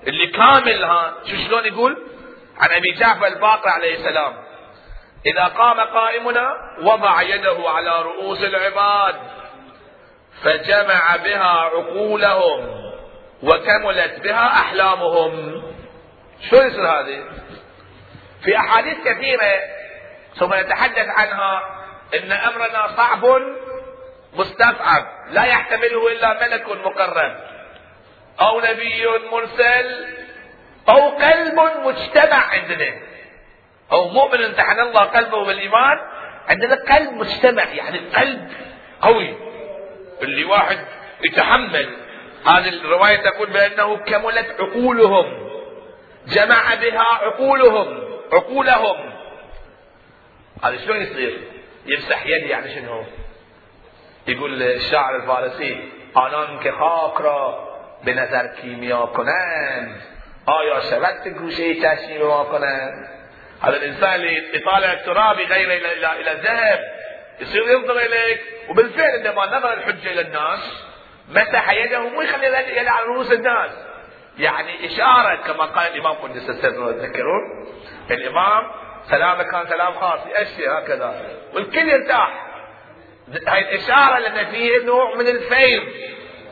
اللي 0.07 0.27
كامل 0.27 0.85
ها 0.85 1.15
شو 1.27 1.37
شلون 1.37 1.65
يقول؟ 1.65 1.97
عن 2.61 2.71
أبي 2.71 2.93
جعفر 2.93 3.27
الباقر 3.27 3.69
عليه 3.69 3.95
السلام. 3.95 4.33
إذا 5.27 5.45
قام 5.45 5.81
قائمنا 5.81 6.55
وضع 6.83 7.23
يده 7.23 7.57
على 7.67 8.03
رؤوس 8.03 8.43
العباد 8.43 9.15
فجمع 10.43 11.17
بها 11.17 11.61
عقولهم 11.61 12.85
وكملت 13.43 14.21
بها 14.21 14.47
أحلامهم. 14.47 15.63
شو 16.51 16.57
يصير 16.57 16.87
هذه؟ 16.89 17.25
في 18.45 18.57
أحاديث 18.57 18.97
كثيرة 19.05 19.61
ثم 20.39 20.55
نتحدث 20.55 21.09
عنها 21.09 21.63
إن 22.15 22.33
أمرنا 22.33 22.97
صعب 22.97 23.25
مستفعب 24.35 25.07
لا 25.31 25.45
يحتمله 25.45 26.13
إلا 26.13 26.47
ملك 26.47 26.69
مقرب 26.69 27.37
أو 28.41 28.61
نبي 28.61 29.07
مرسل 29.33 30.07
أو 30.89 31.09
قلب 31.09 31.61
مجتمع 31.85 32.37
عندنا. 32.37 32.95
أو 33.93 34.09
مؤمن 34.09 34.45
امتحن 34.45 34.81
الله 34.81 35.01
قلبه 35.01 35.45
بالإيمان. 35.45 35.99
عندنا 36.49 36.75
قلب 36.75 37.13
مجتمع 37.13 37.65
يعني 37.65 37.99
قلب 37.99 38.53
قوي. 39.01 39.35
اللي 40.23 40.45
واحد 40.45 40.79
يتحمل. 41.25 41.97
هذه 42.47 42.69
الرواية 42.69 43.17
تقول 43.17 43.51
بأنه 43.51 43.97
كملت 43.97 44.61
عقولهم. 44.61 45.51
جمع 46.27 46.75
بها 46.75 47.03
عقولهم 47.03 48.05
عقولهم. 48.33 49.15
هذا 50.65 50.77
شلون 50.85 51.03
يصير؟ 51.03 51.41
يمسح 51.87 52.27
يدي 52.27 52.49
يعني 52.49 52.75
شنو؟ 52.75 53.05
يقول 54.27 54.63
الشاعر 54.63 55.17
الفارسي 55.17 55.93
آنان 56.15 56.61
که 56.63 56.73
خاک 56.73 57.15
را 57.21 57.69
به 58.05 58.15
نظر 58.15 58.47
کیمیا 58.47 59.07
کنند 59.07 60.03
آیا 60.47 60.81
شود 60.81 61.29
گوشه 61.29 61.75
چشمی 61.75 62.19
ما 62.19 62.45
کنند؟ 62.45 63.09
هذا 63.63 63.77
الانسان 63.77 64.15
اللي 64.15 64.57
يطالع 64.57 64.93
التراب 64.93 65.37
غير 65.37 65.73
إلى 65.73 65.93
إلى 65.93 66.21
إلى 66.21 66.33
الذهب 66.33 66.81
يصير 67.41 67.63
ينظر 67.69 67.99
إليك 67.99 68.41
وبالفعل 68.71 69.11
عندما 69.11 69.47
نظر 69.47 69.73
الحجة 69.73 70.13
إلى 70.13 70.21
الناس 70.21 70.85
مسح 71.29 71.71
يده 71.73 72.01
مو 72.01 72.23
يخلي 72.23 72.47
يده 72.81 72.91
على 72.91 73.07
رؤوس 73.07 73.33
الناس. 73.33 73.71
يعني 74.39 74.87
إشارة 74.87 75.37
كما 75.37 75.65
قال 75.65 75.93
الإمام 75.93 76.13
قدس 76.13 76.51
السر 76.51 76.93
تذكرون 76.93 77.67
الإمام 78.11 78.71
سلامه 79.11 79.43
كان 79.43 79.67
سلام 79.67 79.93
خاص 79.93 80.27
يأشر 80.27 80.79
هكذا. 80.79 81.23
والكل 81.55 81.89
يرتاح. 81.89 82.54
هاي 83.49 83.61
الإشارة 83.61 84.19
لأن 84.19 84.47
فيه 84.47 84.85
نوع 84.85 85.15
من 85.15 85.29
الفيض. 85.29 85.83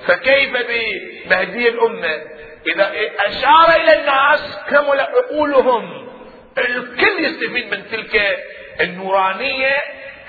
فكيف 0.07 0.51
بمهدي 0.53 1.69
الأمة؟ 1.69 2.23
إذا 2.67 2.93
أشار 3.27 3.77
إلى 3.77 4.01
الناس 4.01 4.59
كمل 4.71 5.01
عقولهم. 5.01 6.09
الكل 6.59 7.25
يستفيد 7.25 7.71
من 7.75 7.91
تلك 7.91 8.39
النورانية 8.81 9.77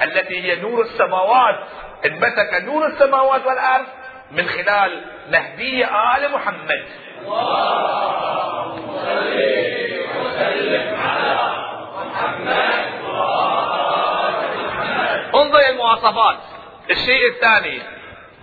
التي 0.02 0.42
هي 0.42 0.56
نور 0.56 0.82
السماوات. 0.82 1.60
انبثق 2.06 2.62
نور 2.64 2.88
السماوات 2.88 3.46
والأرض 3.46 3.86
من 4.32 4.48
خلال 4.48 5.02
مهدي 5.32 5.86
آل 5.86 6.32
محمد. 6.32 6.84
اللهم 7.22 8.98
صل 8.98 9.40
وسلم 10.20 10.96
على 10.96 11.38
محمد 11.98 12.84
انظر 15.36 15.70
المواصفات. 15.70 16.40
الشيء 16.90 17.28
الثاني 17.28 17.82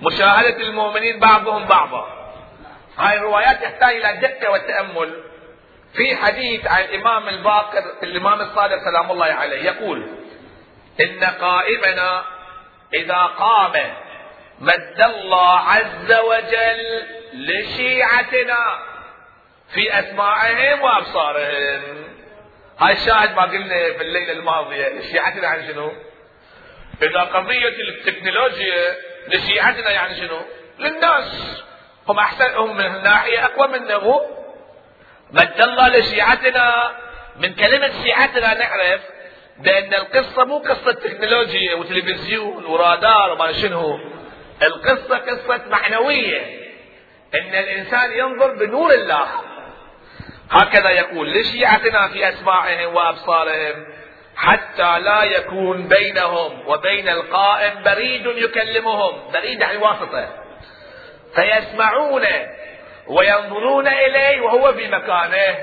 مشاهدة 0.00 0.56
المؤمنين 0.56 1.18
بعضهم 1.18 1.64
بعضا. 1.64 2.20
هاي 2.98 3.16
الروايات 3.16 3.62
تحتاج 3.62 3.96
إلى 3.96 4.28
دقة 4.28 4.50
والتأمل 4.50 5.24
في 5.94 6.16
حديث 6.16 6.66
عن 6.66 6.84
الإمام 6.84 7.28
الباقر 7.28 7.82
الإمام 8.02 8.40
الصادق 8.40 8.78
سلام 8.78 9.10
الله 9.10 9.26
عليه 9.26 9.64
يقول 9.64 10.08
إن 11.00 11.24
قائمنا 11.24 12.24
إذا 12.94 13.16
قام 13.16 13.72
مد 14.60 15.00
الله 15.00 15.58
عز 15.58 16.12
وجل 16.12 17.06
لشيعتنا 17.32 18.78
في 19.74 19.98
أسماعهم 19.98 20.82
وأبصارهم. 20.82 21.82
هاي 22.78 22.92
الشاهد 22.92 23.34
ما 23.36 23.42
قلنا 23.42 23.92
في 23.92 24.02
الليلة 24.02 24.32
الماضية 24.32 25.00
شيعتنا 25.00 25.48
عن 25.48 25.66
شنو؟ 25.66 25.92
إذا 27.02 27.20
قضية 27.20 27.68
التكنولوجيا 27.88 28.96
لشيعتنا 29.28 29.90
يعني 29.90 30.14
شنو؟ 30.14 30.40
للناس. 30.78 31.62
هم 32.08 32.18
أحسن 32.18 32.54
هم 32.54 32.76
من 32.76 32.86
الناحية 32.86 33.44
أقوى 33.44 33.68
منه 33.68 34.20
مد 35.30 35.60
الله 35.60 35.88
لشيعتنا. 35.88 36.92
من 37.36 37.54
كلمة 37.54 38.02
شيعتنا 38.04 38.54
نعرف 38.54 39.00
بأن 39.58 39.94
القصة 39.94 40.44
مو 40.44 40.58
قصة 40.58 40.92
تكنولوجيا 40.92 41.74
وتلفزيون 41.74 42.64
ورادار 42.64 43.32
وما 43.32 43.52
شنو. 43.52 43.98
القصة 44.62 45.16
قصة 45.16 45.62
معنوية. 45.68 46.60
أن 47.34 47.54
الإنسان 47.54 48.12
ينظر 48.12 48.54
بنور 48.54 48.94
الله. 48.94 49.28
هكذا 50.50 50.90
يقول 50.90 51.32
لشيعتنا 51.32 52.08
في 52.08 52.28
أسماعهم 52.28 52.94
وأبصارهم. 52.94 53.86
حتى 54.40 54.98
لا 54.98 55.22
يكون 55.22 55.88
بينهم 55.88 56.68
وبين 56.68 57.08
القائم 57.08 57.82
بريد 57.82 58.26
يكلمهم 58.26 59.32
بريد 59.32 59.60
يعني 59.60 59.76
واسطة. 59.76 60.28
فيسمعون 61.34 62.22
وينظرون 63.06 63.88
إليه 63.88 64.40
وهو 64.40 64.72
في 64.72 64.88
مكانه. 64.88 65.58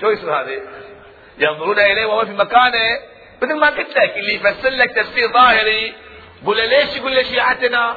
شو 0.00 0.10
يصير 0.10 0.40
هذه؟ 0.40 0.60
ينظرون 1.38 1.78
إليه 1.78 2.06
وهو 2.06 2.24
في 2.24 2.32
مكانه. 2.32 2.98
مثل 3.42 3.54
ما 3.54 3.66
قلت 3.66 3.96
لك 3.96 4.16
اللي 4.16 4.34
يفسر 4.34 4.70
لك 4.70 4.90
تفسير 4.90 5.32
ظاهري 5.32 5.94
يقول 6.42 6.68
ليش 6.68 6.96
يقول 6.96 7.26
شيعتنا 7.26 7.96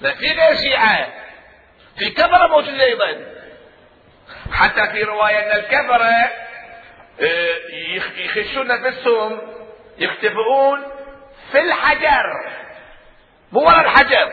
لا 0.00 0.14
في 0.14 0.26
غير 0.26 0.56
شيعة. 0.56 1.08
في 1.98 2.10
كفرة 2.10 2.46
موجودة 2.46 2.84
أيضا. 2.84 3.16
حتى 4.52 4.86
في 4.92 5.02
رواية 5.02 5.38
أن 5.38 5.58
الكفرة 5.58 6.45
يخشون 8.16 8.68
نفسهم 8.68 9.40
يختبئون 9.98 10.82
في 11.52 11.60
الحجر. 11.60 12.50
مو 13.52 13.60
ورا 13.60 13.80
الحجر 13.80 14.32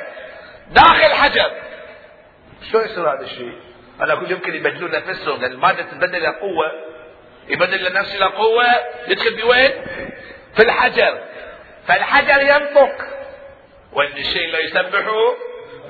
داخل 0.71 1.05
الحجر. 1.05 1.51
شو 2.71 2.79
يصير 2.79 3.13
هذا 3.13 3.21
الشيء؟ 3.21 3.59
أنا 4.01 4.13
أقول 4.13 4.31
يمكن 4.31 4.55
يبدلون 4.55 4.91
نفسهم 4.91 5.41
لأن 5.41 5.51
الماده 5.51 5.81
تتبدل 5.81 6.15
إلى 6.15 6.27
قوه 6.27 6.71
يبدل 7.47 7.91
لنفسه 7.91 8.15
إلى 8.15 8.25
قوه 8.25 8.65
يدخل 9.07 9.35
بوين؟ 9.35 9.71
في 10.55 10.63
الحجر. 10.63 11.23
فالحجر 11.87 12.41
ينطق 12.41 12.95
وإن 13.93 14.17
الشيء 14.17 14.51
لا 14.51 14.59
يسبح 14.59 15.05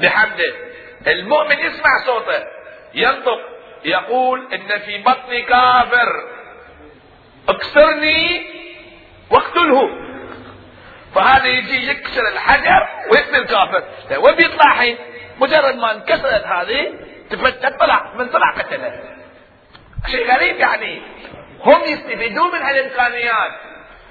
بحمده. 0.01 0.53
المؤمن 1.08 1.60
يسمع 1.60 2.06
صوته. 2.06 2.47
ينطق 2.93 3.39
يقول 3.86 4.53
إن 4.53 4.79
في 4.79 4.97
بطني 4.97 5.41
كافر. 5.41 6.32
اكسرني 7.49 8.45
واقتله. 9.29 9.89
فهذا 11.15 11.47
يجي 11.47 11.89
يكسر 11.89 12.27
الحجر 12.27 12.88
ويقتل 13.12 13.36
الكافر. 13.36 13.84
وين 14.17 14.36
بيطلع 14.36 14.73
حين؟ 14.75 14.97
مجرد 15.39 15.76
ما 15.76 15.91
انكسرت 15.91 16.45
هذه 16.45 16.93
تفتت 17.30 17.80
طلع 17.80 18.13
من 18.15 18.30
طلع 18.30 18.51
قتله 18.57 19.01
شيء 20.11 20.32
غريب 20.36 20.55
يعني. 20.55 21.01
هم 21.65 21.82
يستفيدون 21.82 22.51
من 22.51 22.61
هالامكانيات 22.61 23.51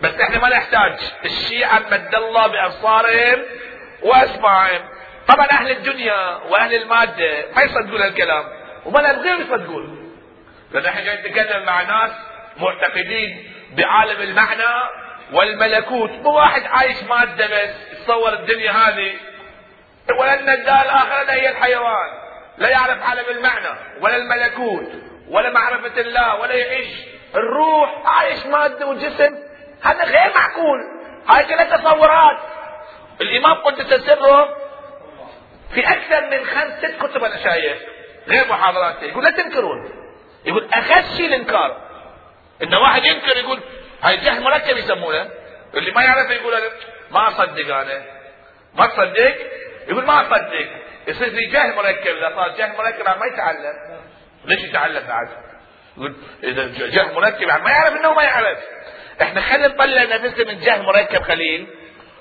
بس 0.02 0.20
إحنا 0.20 0.38
ما 0.38 0.48
نحتاج. 0.48 0.98
الشيعة 1.24 1.82
مد 1.90 2.14
الله 2.14 2.46
بأبصارهم 2.46 3.42
وأسماعهم. 4.02 4.80
طبعا 5.28 5.46
أهل 5.50 5.70
الدنيا 5.70 6.36
وأهل 6.36 6.74
المادة 6.74 7.44
ما 7.56 7.62
يصدقون 7.62 8.02
الكلام. 8.02 8.44
وما 8.86 9.11
الغير 9.11 9.40
يصدقون. 9.40 10.12
لأن 10.72 10.86
إحنا 10.86 11.00
جاي 11.00 11.16
نتكلم 11.16 11.64
مع 11.64 11.82
ناس 11.82 12.12
معتقدين 12.57 13.53
بعالم 13.76 14.22
المعنى 14.22 14.90
والملكوت. 15.32 16.11
مو 16.11 16.30
واحد 16.30 16.62
عايش 16.66 17.03
مادة 17.03 17.46
بس 17.46 17.74
يتصور 17.92 18.32
الدنيا 18.32 18.70
هذه. 18.72 19.12
ولن 20.18 20.48
الدار 20.48 20.82
الآخرة 20.82 21.32
هي 21.32 21.50
الحيوان. 21.50 22.11
لا 22.59 22.68
يعرف 22.68 23.03
عالم 23.03 23.24
المعنى 23.30 23.78
ولا 24.00 24.16
الملكوت 24.16 24.92
ولا 25.28 25.50
معرفة 25.50 26.00
الله 26.00 26.40
ولا 26.40 26.55
يعيش. 26.55 26.88
الروح 27.34 28.03
عايش 28.05 28.46
مادة 28.46 28.86
وجسم. 28.86 29.38
هذا 29.82 30.05
غير 30.05 30.32
معقول. 30.36 30.78
هاي 31.28 31.44
كلها 31.44 31.76
تصورات. 31.76 32.38
الإمام 33.20 33.55
قدس 33.55 34.07
سره 34.07 34.57
في 35.74 35.80
أكثر 35.80 36.30
من 36.30 36.46
خمس 36.46 36.72
ست 36.78 37.03
كتب 37.03 37.24
أنا 37.24 37.36
شايف 37.36 37.78
غير 38.28 38.48
محاضراته. 38.48 39.05
يقول 39.05 39.24
لا 39.24 39.30
تنكرون. 39.30 39.90
يقول 40.44 40.68
أخذ 40.72 41.16
شيء 41.16 41.26
الإنكار. 41.26 41.91
إن 42.62 42.74
واحد 42.74 43.04
ينكر 43.04 43.36
يقول 43.36 43.60
هاي 44.02 44.16
جهل 44.16 44.42
مركب 44.42 44.76
يسمونه. 44.76 45.30
اللي 45.74 45.90
ما 45.90 46.02
يعرف 46.02 46.30
يقول 46.30 46.54
ما 47.10 47.28
أصدق 47.28 47.76
أنا. 47.76 48.02
ما 48.74 48.86
تصدق 48.86 49.36
يقول 49.88 50.04
ما 50.04 50.22
أصدق. 50.22 50.68
يصير 51.08 51.30
في 51.30 51.44
جهل 51.46 51.74
مركب. 51.74 52.16
إذا 52.16 52.32
صار 52.36 52.56
جهل 52.56 52.76
مركب 52.76 53.20
ما 53.20 53.26
يتعلم. 53.26 54.00
ليش 54.44 54.60
يتعلم 54.60 55.06
بعد؟ 55.06 55.28
يقول 55.96 56.16
إذا 56.44 56.86
جهل 56.86 57.14
مركب 57.14 57.46
ما 57.46 57.70
يعرف 57.70 57.96
إنه 57.96 58.14
ما 58.14 58.22
يعرف. 58.22 58.58
إحنا 59.22 59.40
خلينا 59.40 59.68
نطلع 59.68 60.02
نفسنا 60.02 60.52
من 60.52 60.60
جهل 60.60 60.82
مركب 60.82 61.22
خليل 61.22 61.66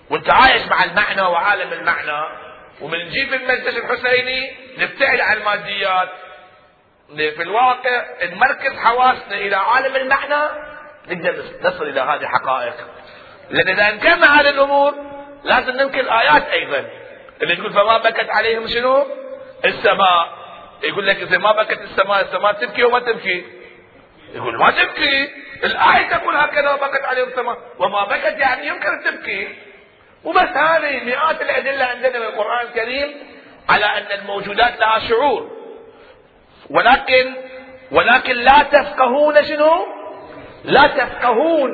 وأنت 0.09 0.33
عايش 0.33 0.63
مع 0.63 0.83
المعنى 0.83 1.21
وعالم 1.21 1.73
المعنى 1.73 2.41
ومن 2.81 3.05
نجيب 3.05 3.33
المنتج 3.33 3.77
الحسيني 3.77 4.55
نبتعد 4.77 5.19
عن 5.19 5.37
الماديات. 5.37 6.09
في 7.15 7.41
الواقع 7.41 8.05
نمركز 8.23 8.77
حواسنا 8.77 9.35
إلى 9.35 9.55
عالم 9.55 9.95
المعنى 9.95 10.49
نقدر 11.07 11.43
نصل 11.61 11.83
إلى 11.83 12.01
هذه 12.01 12.21
الحقائق. 12.21 12.73
لأن 13.49 13.67
إذا 13.67 13.89
انكرنا 13.89 14.41
هذه 14.41 14.49
الأمور 14.49 14.93
لازم 15.43 15.71
ننكر 15.71 15.99
الآيات 15.99 16.47
أيضا. 16.47 16.89
اللي 17.41 17.55
تقول 17.55 17.73
فما 17.73 17.97
بكت 17.97 18.29
عليهم 18.29 18.67
شنو؟ 18.67 19.07
السماء. 19.65 20.41
يقول 20.83 21.07
لك 21.07 21.15
إذا 21.15 21.37
ما 21.37 21.51
بكت 21.51 21.81
السماء 21.81 22.21
السماء 22.21 22.53
تبكي 22.53 22.83
وما 22.83 22.99
تبكي. 22.99 23.45
يقول 24.33 24.57
ما 24.57 24.71
تبكي. 24.71 25.29
الآية 25.63 26.09
تقول 26.09 26.35
هكذا 26.35 26.75
بكت 26.75 27.03
عليهم 27.03 27.27
السماء. 27.27 27.57
وما 27.79 28.03
بكت 28.03 28.39
يعني 28.39 28.67
يمكن 28.67 29.03
تبكي. 29.05 29.55
وبس 30.23 30.49
هذه 30.49 31.03
مئات 31.03 31.41
الأدلة 31.41 31.85
عندنا 31.85 32.19
من 32.19 32.25
القرآن 32.25 32.67
الكريم 32.67 33.13
على 33.69 33.85
أن 33.85 34.19
الموجودات 34.19 34.79
لها 34.79 34.99
شعور. 34.99 35.60
ولكن 36.69 37.35
ولكن 37.91 38.35
لا 38.35 38.63
تفقهون 38.71 39.43
شنو؟ 39.43 39.85
لا 40.63 40.87
تفقهون. 40.87 41.71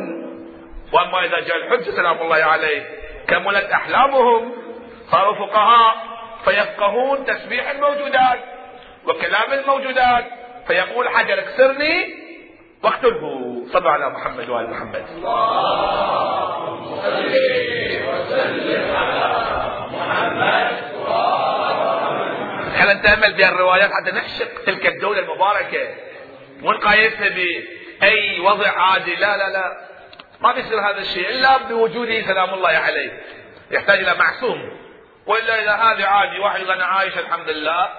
وأما 0.93 1.19
إذا 1.25 1.39
جاء 1.39 1.57
الحج 1.57 1.89
سلام 1.89 2.21
الله 2.21 2.35
عليه 2.35 2.81
كملت 3.27 3.65
أحلامهم 3.71 4.51
صاروا 5.11 5.35
فقهاء 5.35 5.95
فيفقهون 6.45 7.25
تسبيح 7.25 7.69
الموجودات 7.69 8.39
وكلام 9.07 9.53
الموجودات 9.53 10.25
فيقول 10.67 11.09
حجر 11.09 11.39
اكسرني 11.39 12.27
واقتله. 12.83 13.63
صلوا 13.73 13.91
على 13.91 14.09
محمد 14.09 14.49
وآل 14.49 14.69
محمد. 14.69 15.05
اللهم 15.17 16.85
صل 17.01 17.25
وسلم 18.07 18.95
على 18.95 19.27
محمد 19.91 20.71
إحنا 22.77 22.93
نتامل 22.93 23.35
في 23.35 23.45
الروايات 23.45 23.91
حتى 23.91 24.11
نعشق 24.11 24.63
تلك 24.65 24.85
الدولة 24.85 25.19
المباركة؟ 25.19 25.95
مو 26.59 26.71
نقايسها 26.71 27.29
بأي 27.29 28.39
وضع 28.39 28.69
عادي؟ 28.69 29.15
لا 29.15 29.37
لا 29.37 29.49
لا. 29.49 29.77
ما 30.41 30.53
بيصير 30.53 30.79
هذا 30.79 30.97
الشيء 30.97 31.29
إلا 31.29 31.57
بوجوده 31.57 32.21
سلام 32.21 32.53
الله 32.53 32.69
عليه. 32.69 33.21
يحتاج 33.71 33.99
إلى 33.99 34.13
معصوم. 34.13 34.79
وإلا 35.25 35.63
إذا 35.63 35.71
هذه 35.71 36.05
عادي 36.05 36.39
واحد 36.39 36.59
يقول 36.59 36.71
أنا 36.71 36.85
عايش 36.85 37.17
الحمد 37.17 37.49
لله 37.49 37.89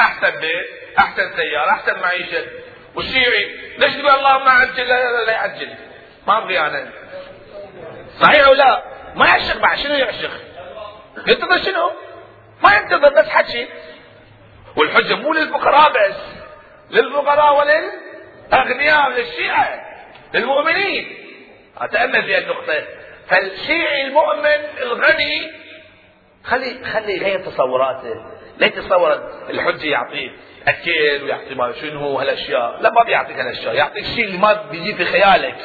أحسن 0.00 0.30
بيت 0.40 0.66
أحسن 0.98 1.36
سيارة 1.36 1.70
أحسن 1.70 2.00
معيشة. 2.00 2.44
والشيعي 2.94 3.56
ليش 3.78 3.94
تقول 3.94 4.10
اللهم 4.10 4.48
عجل؟ 4.48 4.88
لا 4.88 5.12
لا 5.12 5.24
لا 5.24 5.32
يعجل. 5.32 5.74
ما 6.26 6.38
أبغي 6.38 6.60
أنا. 6.60 6.90
صحيح 8.20 8.46
أو 8.46 8.52
لا؟ 8.52 8.82
ما 9.14 9.26
يعشق 9.26 9.58
بعد 9.58 9.78
شنو 9.78 9.94
يعشق؟ 9.94 10.30
ينتظر 11.26 11.62
شنو؟ 11.62 11.92
ما 12.62 12.74
ينتظر 12.76 13.08
بس 13.08 13.28
حكي. 13.28 13.68
والحجة 14.78 15.14
مو 15.14 15.32
للفقراء 15.32 15.92
بس 15.92 16.16
للفقراء 16.90 17.58
وللاغنياء 17.58 19.10
للشيعه 19.10 19.80
للمؤمنين. 20.34 21.16
أتأمل 21.78 22.22
في 22.22 22.38
النقطه 22.38 22.84
فالشيعي 23.28 24.06
المؤمن 24.06 24.60
الغني 24.82 25.52
خلي 26.44 26.84
خلي 26.84 27.16
يغير 27.16 27.40
تصوراته. 27.40 28.14
لا 28.58 28.66
يتصور 28.66 29.12
الحجة 29.50 29.86
يعطيه 29.86 30.30
أكل 30.68 31.22
ويعطي 31.24 31.54
ما 31.54 31.72
شنو 31.72 32.18
هالأشياء؟ 32.18 32.80
لا 32.80 32.90
ما 32.90 33.04
بيعطيك 33.06 33.36
هالأشياء 33.36 33.74
يعطيك 33.74 34.04
الشيء 34.04 34.24
اللي 34.24 34.38
ما 34.38 34.52
بيجي 34.70 34.94
في 34.94 35.04
خيالك. 35.04 35.56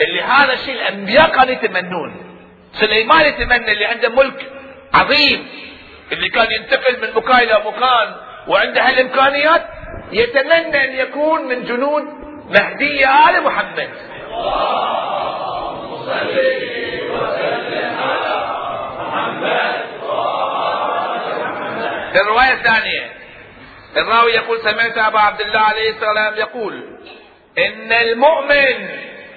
اللي 0.00 0.22
هذا 0.22 0.52
الشيء 0.52 0.74
الأنبياء 0.74 1.30
كانوا 1.30 1.52
يتمنون. 1.54 2.40
سليمان 2.72 3.26
يتمنى 3.26 3.72
اللي 3.72 3.84
عنده 3.84 4.08
ملك 4.08 4.52
عظيم 4.94 5.48
اللي 6.12 6.28
كان 6.28 6.52
ينتقل 6.52 7.00
من 7.02 7.14
مكان 7.14 7.38
إلى 7.38 7.62
مكان. 7.66 8.29
وعنده 8.48 8.88
هالامكانيات 8.88 9.66
يتمنى 10.12 10.84
أن 10.84 10.92
يكون 10.92 11.48
من 11.48 11.64
جنود 11.64 12.04
مهدي 12.50 13.06
آل 13.06 13.42
محمد. 13.44 13.90
اللهم 14.30 15.92
وسلم 17.12 17.96
على 18.00 18.36
محمد 18.98 19.80
الرواية 22.16 22.52
الثانية 22.52 23.12
الراوي 23.96 24.32
يقول 24.32 24.58
سمعت 24.58 24.98
أبا 24.98 25.18
عبد 25.18 25.40
الله 25.40 25.60
عليه 25.60 25.90
السلام 25.90 26.34
يقول 26.34 26.98
إن 27.58 27.92
المؤمن 27.92 28.88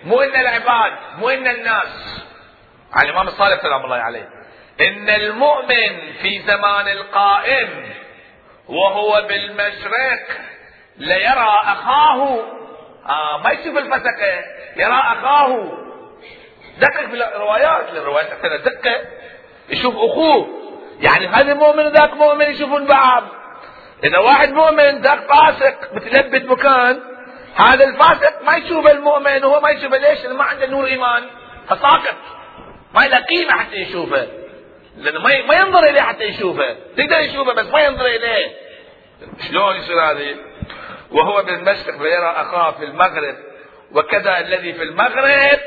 مو 0.06 0.22
إن 0.22 0.36
العباد 0.40 0.94
مو 1.18 1.30
إن 1.30 1.48
الناس. 1.48 2.24
عن 2.94 3.06
الإمام 3.06 3.28
الصالح 3.28 3.62
سلام 3.62 3.86
الله 3.86 3.98
عليه. 3.98 4.30
إن 4.82 5.10
المؤمن 5.10 6.14
في 6.22 6.42
زمان 6.48 6.88
القائم 6.88 7.70
وهو 8.70 9.28
بالمشرق 9.28 10.28
ليرى 10.98 11.60
أخاه. 11.64 12.40
آه 13.10 13.38
ما 13.44 13.52
يشوف 13.52 13.78
الفسقه 13.78 14.44
يرى 14.76 15.02
أخاه. 15.18 15.72
دقق 16.80 17.06
في 17.10 17.14
الروايات. 17.14 17.90
الروايات 17.90 18.28
تحتاج 18.28 18.62
دقه 18.62 19.02
يشوف 19.70 19.96
أخوه. 19.96 20.48
يعني 21.00 21.28
هذا 21.28 21.54
مؤمن 21.54 21.86
وذاك 21.86 22.14
مؤمن 22.14 22.46
يشوفون 22.46 22.86
بعض. 22.86 23.24
إذا 24.04 24.18
واحد 24.18 24.50
مؤمن 24.50 25.02
ذاك 25.02 25.20
فاسق 25.20 25.94
متلبد 25.94 26.46
مكان 26.46 27.00
هذا 27.56 27.84
الفاسق 27.84 28.42
ما 28.44 28.58
يشوف 28.58 28.88
المؤمن 28.88 29.46
وهو 29.46 29.60
ما 29.60 29.70
يشوفه 29.70 29.98
ليش؟ 29.98 30.26
ما 30.26 30.44
عنده 30.44 30.66
نور 30.66 30.86
إيمان. 30.86 31.24
فساقط. 31.68 32.16
ما 32.94 33.08
له 33.08 33.20
قيمة 33.20 33.52
حتى 33.52 33.76
يشوفه. 33.76 34.43
لأنه 34.98 35.20
ما 35.20 35.46
ما 35.46 35.56
ينظر 35.56 35.84
إليه 35.84 36.02
حتى 36.02 36.24
يشوفه. 36.24 36.76
تقدر 36.98 37.20
يشوفه 37.20 37.54
بس 37.54 37.66
ما 37.66 37.82
ينظر 37.82 38.06
إليه. 38.06 38.52
شلون 39.50 39.76
يصير 39.76 40.02
هذه؟ 40.02 40.36
وهو 41.12 41.44
بالمشرق 41.44 42.02
ويرى 42.02 42.32
أخاه 42.32 42.72
في 42.72 42.84
المغرب. 42.86 43.36
وكذا 43.92 44.40
الذي 44.40 44.74
في 44.74 44.84
المغرب 44.84 45.60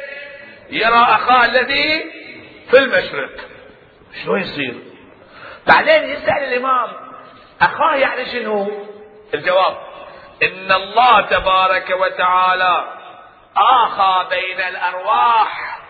يرى 0.70 1.02
أخاه 1.08 1.44
الذي 1.44 2.12
في 2.70 2.78
المشرق. 2.78 3.30
شلون 4.24 4.40
يصير؟ 4.40 4.74
بعدين 5.66 6.10
يسأل 6.10 6.44
الإمام 6.44 6.92
أخاه 7.60 7.96
يعني 7.96 8.26
شنو؟ 8.26 8.86
الجواب 9.34 9.76
إن 10.42 10.72
الله 10.72 11.20
تبارك 11.20 11.90
وتعالى 11.90 12.84
آخى 13.56 14.26
بين 14.30 14.60
الأرواح 14.60 15.80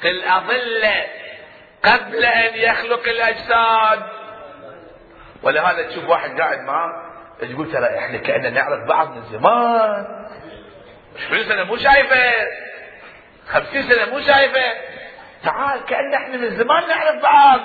في 0.00 0.08
الأظلة. 0.08 1.06
قبل 1.84 2.24
أن 2.24 2.54
يخلق 2.54 3.08
الأجساد. 3.08 4.02
ولهذا 5.42 5.82
تشوف 5.82 6.08
واحد 6.08 6.40
قاعد 6.40 6.60
معه 6.60 6.90
تقول 7.40 7.72
ترى 7.72 7.98
إحنا 7.98 8.18
كأننا 8.18 8.50
نعرف 8.50 8.88
بعض 8.88 9.16
من 9.16 9.22
زمان. 9.22 10.06
20 11.26 11.44
سنة 11.44 11.64
مو 11.64 11.76
شايفة. 11.76 12.32
50 13.48 13.82
سنة 13.82 14.04
مو 14.12 14.20
شايفة. 14.20 14.72
تعال 15.44 15.84
كأن 15.84 16.14
إحنا 16.14 16.36
من 16.36 16.56
زمان 16.56 16.88
نعرف 16.88 17.22
بعض. 17.22 17.60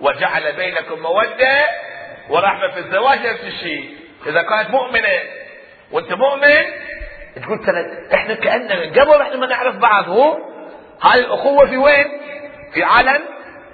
وجعل 0.00 0.52
بينكم 0.56 0.98
مودة 1.02 1.66
ورحمة 2.28 2.70
في 2.70 2.78
الزواج 2.78 3.26
نفس 3.26 3.44
الشيء. 3.44 3.96
إذا 4.26 4.42
كانت 4.42 4.70
مؤمنة 4.70 5.20
وأنت 5.92 6.12
مؤمن 6.12 6.64
تقول 7.42 7.64
ترى 7.66 8.08
إحنا 8.14 8.34
كأننا 8.34 8.74
من 8.74 8.90
قبل 8.90 9.22
إحنا 9.22 9.36
ما 9.36 9.46
نعرف 9.46 9.76
بعض. 9.76 10.08
هو؟ 10.08 10.38
هاي 11.02 11.20
الأخوة 11.20 11.66
في 11.66 11.76
وين؟ 11.76 12.06
في 12.74 12.82
عالم 12.82 13.24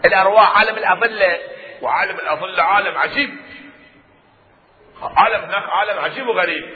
الأرواح 0.04 0.58
عالم 0.58 0.76
الأظلة 0.76 1.38
وعالم 1.82 2.16
الأظلة 2.16 2.62
عالم 2.62 2.98
عجيب. 2.98 3.30
عالم 5.02 5.44
هناك 5.44 5.68
عالم 5.68 5.98
عجيب 5.98 6.28
وغريب. 6.28 6.70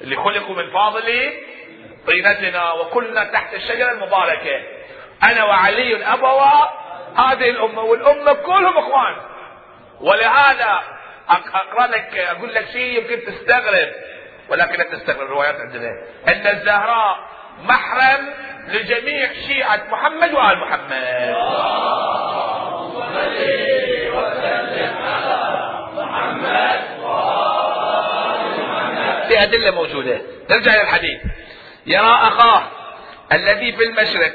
اللي 0.00 0.16
خلقوا 0.16 0.56
من 0.56 0.70
فاضل 0.70 1.32
طينتنا 2.06 2.72
وكلنا 2.72 3.24
تحت 3.24 3.54
الشجرة 3.54 3.92
المباركة. 3.92 4.62
أنا 5.22 5.44
وعلي 5.44 6.06
أبوا 6.06 6.66
هذه 7.16 7.50
الأمة 7.50 7.82
والأمة 7.82 8.32
كلهم 8.32 8.78
إخوان. 8.78 9.16
ولهذا 10.00 10.82
اقرا 11.28 11.86
لك 11.86 12.18
أقول 12.18 12.54
لك 12.54 12.66
شيء 12.72 12.98
يمكن 13.02 13.24
تستغرب 13.26 13.88
ولكن 14.48 14.78
لا 14.78 14.84
تستغرب 14.84 15.26
الروايات 15.26 15.60
عندنا. 15.60 15.90
أن 16.28 16.46
الزهراء 16.46 17.18
محرم 17.62 18.34
لجميع 18.68 19.32
شيعة 19.46 19.84
محمد 19.90 20.34
وآل 20.34 20.58
محمد. 20.58 21.36
في 29.28 29.42
أدلة 29.42 29.70
موجودة. 29.70 30.20
نرجع 30.50 30.74
إلى 30.74 30.82
الحديث. 30.82 31.20
يرى 31.86 32.18
أخاه 32.22 32.62
الذي 33.32 33.72
في 33.72 33.84
المشرق. 33.84 34.32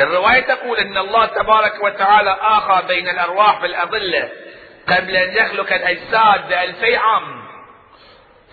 الرواية 0.00 0.40
تقول 0.40 0.78
إن 0.78 0.98
الله 0.98 1.26
تبارك 1.26 1.84
وتعالى 1.84 2.36
آخى 2.40 2.86
بين 2.88 3.08
الأرواح 3.08 3.60
في 3.60 3.66
الأظلة 3.66 4.28
قبل 4.88 5.16
أن 5.16 5.36
يخلق 5.36 5.72
الأجساد 5.72 6.48
بألفي 6.48 6.96
عام. 6.96 7.48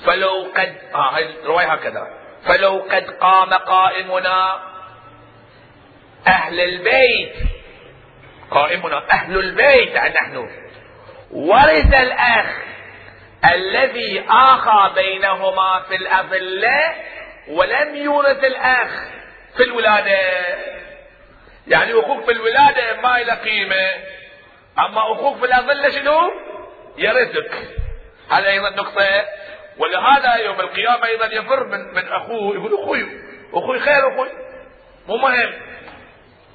فلو 0.06 0.48
قد 0.58 0.76
آه 0.96 1.18
الرواية 1.18 1.74
هكذا. 1.74 2.08
فلو 2.46 2.86
قد 2.92 3.06
قام 3.22 3.54
قائمنا 3.54 4.60
أهل 6.28 6.60
البيت. 6.60 7.34
قائمنا 8.52 9.12
أهل 9.12 9.38
البيت 9.38 9.96
نحن. 9.96 10.50
ورث 11.32 11.94
الأخ 11.94 12.46
الذي 13.54 14.24
آخى 14.30 14.94
بينهما 14.96 15.84
في 15.88 15.96
الأظلة 15.96 16.94
ولم 17.48 17.96
يورث 17.96 18.44
الأخ 18.44 18.90
في 19.58 19.64
الولادة. 19.64 20.18
يعني 21.68 22.00
أخوك 22.00 22.26
في 22.26 22.32
الولادة 22.32 23.02
ما 23.02 23.18
له 23.20 23.34
قيمة. 23.34 23.90
أما 24.80 25.12
أخوك 25.14 25.38
في 25.38 25.46
الأظلة 25.46 25.90
شنو؟ 25.90 26.32
يرثك. 26.98 27.52
هذا 28.32 28.50
أيضا 28.50 28.70
نقطة. 28.70 29.26
ولهذا 29.78 30.36
يوم 30.36 30.60
القيامة 30.60 31.06
أيضا 31.06 31.26
يفر 31.26 31.64
من 31.64 31.94
من 31.94 32.08
أخوه. 32.08 32.56
يقول 32.56 32.74
أخوي 32.84 33.08
أخوي 33.54 33.80
خير 33.80 34.14
أخوي. 34.14 34.30
مو 35.08 35.18
مهم. 35.18 35.54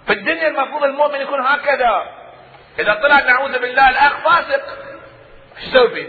في 0.06 0.12
الدنيا 0.12 0.48
المفروض 0.48 0.84
المؤمن 0.84 1.20
يكون 1.20 1.40
هكذا. 1.40 2.20
إذا 2.78 2.94
طلع 2.94 3.20
نعوذ 3.20 3.58
بالله 3.58 3.90
الأخ 3.90 4.12
فاسق 4.24 4.62
إيش 5.58 5.68
تسوي 5.68 6.08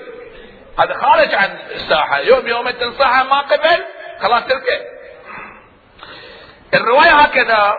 هذا 0.80 0.94
خارج 0.94 1.36
عن 1.36 1.58
الساحة. 1.72 2.20
يوم 2.20 2.48
يوم 2.48 2.70
تنصحه 2.70 3.24
ما 3.24 3.42
قبل 3.42 3.84
خلاص 4.22 4.44
تركه 4.44 4.82
الرواية 6.74 7.10
هكذا. 7.10 7.76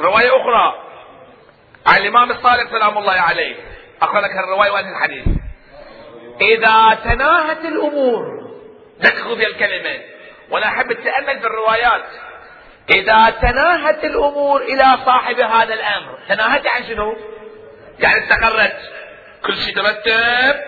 رواية 0.00 0.28
أخرى. 0.28 0.82
عن 1.86 1.96
الإمام 1.96 2.30
الصالح 2.30 2.70
سلام 2.70 2.98
الله 2.98 3.20
عليه. 3.20 3.56
أقرأ 4.02 4.20
لك 4.20 4.30
الرواية 4.30 4.70
وهذه 4.70 4.88
الحديث. 4.88 5.24
إذا 6.40 6.98
تناهت 7.04 7.64
الأمور 7.64 8.24
دققوا 9.00 9.36
في 9.36 9.46
الكلمة. 9.46 10.00
وأنا 10.50 10.66
أحب 10.66 10.90
التأمل 10.90 11.40
في 11.40 11.46
الروايات 11.46 12.04
إذا 12.90 13.30
تناهت 13.30 14.04
الأمور 14.04 14.62
إلى 14.62 14.98
صاحب 15.06 15.40
هذا 15.40 15.74
الأمر 15.74 16.18
تناهت 16.28 16.66
عن 16.66 16.84
شنو؟ 16.84 17.16
يعني 17.98 18.24
استقرت. 18.24 18.76
كل 19.46 19.56
شيء 19.56 19.74
ترتب. 19.74 20.60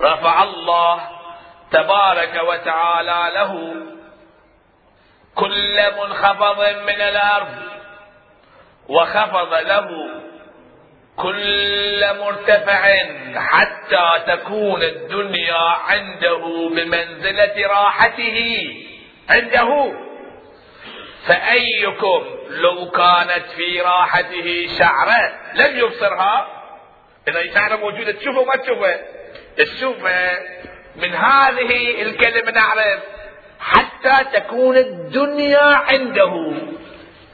رفع 0.00 0.42
الله 0.42 1.00
تبارك 1.70 2.42
وتعالى 2.48 3.34
له 3.34 3.74
كل 5.34 5.80
منخفض 5.98 6.60
من 6.60 7.00
الأرض 7.00 7.54
وخفض 8.88 9.54
له 9.54 9.88
كل 11.16 12.04
مرتفع 12.18 12.88
حتى 13.36 14.10
تكون 14.26 14.82
الدنيا 14.82 15.58
عنده 15.58 16.68
بمنزلة 16.70 17.66
راحته. 17.66 18.68
عنده. 19.30 20.07
فأيكم 21.28 22.24
لو 22.50 22.90
كانت 22.90 23.44
في 23.56 23.80
راحته 23.80 24.68
شعرة 24.78 25.32
لم 25.54 25.78
يبصرها؟ 25.78 26.48
إذا 27.28 27.54
شعرة 27.54 27.76
موجودة 27.76 28.12
تشوفه 28.12 28.44
ما 28.44 28.56
تشوفه؟ 28.56 29.00
تشوفه. 29.56 30.38
من 30.96 31.14
هذه 31.14 32.02
الكلمة 32.02 32.50
نعرف 32.50 33.00
حتى 33.60 34.24
تكون 34.40 34.76
الدنيا 34.76 35.62
عنده. 35.62 36.52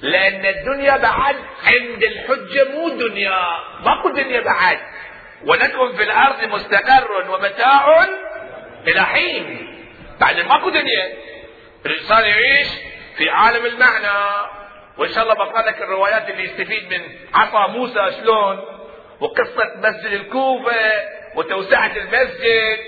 لأن 0.00 0.46
الدنيا 0.46 0.96
بعد 0.96 1.36
عند 1.66 2.02
الحجة 2.02 2.64
مو 2.74 2.88
دنيا. 2.88 3.58
ماكو 3.84 4.08
دنيا 4.08 4.40
بعد. 4.40 4.78
ولكم 5.44 5.92
في 5.92 6.02
الأرض 6.02 6.44
مستقر 6.44 7.30
ومتاع 7.30 8.06
إلى 8.86 9.00
حين. 9.00 9.68
بعد 10.20 10.40
ماكو 10.40 10.68
دنيا. 10.68 11.12
الإنسان 11.86 12.24
يعيش 12.24 12.68
في 13.16 13.30
عالم 13.30 13.66
المعنى. 13.66 14.48
وإن 14.98 15.12
شاء 15.12 15.22
الله 15.22 15.34
بقرأ 15.34 15.62
لك 15.62 15.82
الروايات 15.82 16.30
اللي 16.30 16.44
يستفيد 16.44 16.94
من 16.94 17.00
عصا 17.34 17.66
موسى 17.66 18.10
شلون 18.20 18.64
وقصة 19.20 19.72
مسجد 19.76 20.12
الكوفة 20.12 20.92
وتوسعة 21.34 21.92
المسجد 21.96 22.78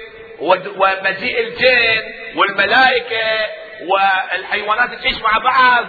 ومجيء 0.77 1.41
الجن 1.41 2.03
والملائكة 2.37 3.47
والحيوانات 3.89 4.91
تعيش 4.95 5.19
مع 5.23 5.39
بعض. 5.39 5.85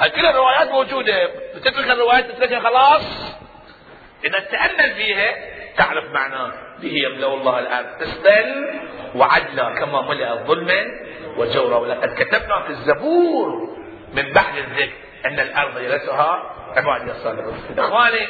هاي 0.00 0.10
كل 0.10 0.26
الروايات 0.26 0.70
موجودة. 0.70 1.30
تترك 1.54 1.90
الروايات 1.90 2.30
تتركها 2.30 2.60
خلاص؟ 2.60 3.36
إذا 4.24 4.38
تأمل 4.40 4.94
فيها 4.94 5.34
تعرف 5.76 6.04
معناه 6.04 6.52
به 6.82 6.92
يملأ 6.92 7.26
الله 7.26 7.58
الآن 7.58 7.86
قسطا 8.00 8.44
وعدلا 9.14 9.74
كما 9.78 10.00
ملأ 10.02 10.34
ظلما. 10.34 10.84
وجورا 11.36 11.76
ولقد 11.76 12.14
كتبنا 12.14 12.62
في 12.62 12.70
الزبور 12.70 13.76
من 14.14 14.32
بعد 14.32 14.56
الذكر 14.56 14.92
أن 15.26 15.40
الأرض 15.40 15.78
يرثها 15.78 16.54
عبادي 16.76 17.10
الصالحون. 17.10 17.54
إخواني 17.78 18.28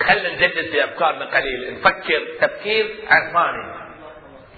خلينا 0.00 0.28
نجدد 0.34 0.70
في 0.70 0.84
أفكارنا 0.84 1.24
قليل. 1.36 1.74
نفكر 1.74 2.20
تفكير 2.40 2.86
عرفاني. 3.10 3.82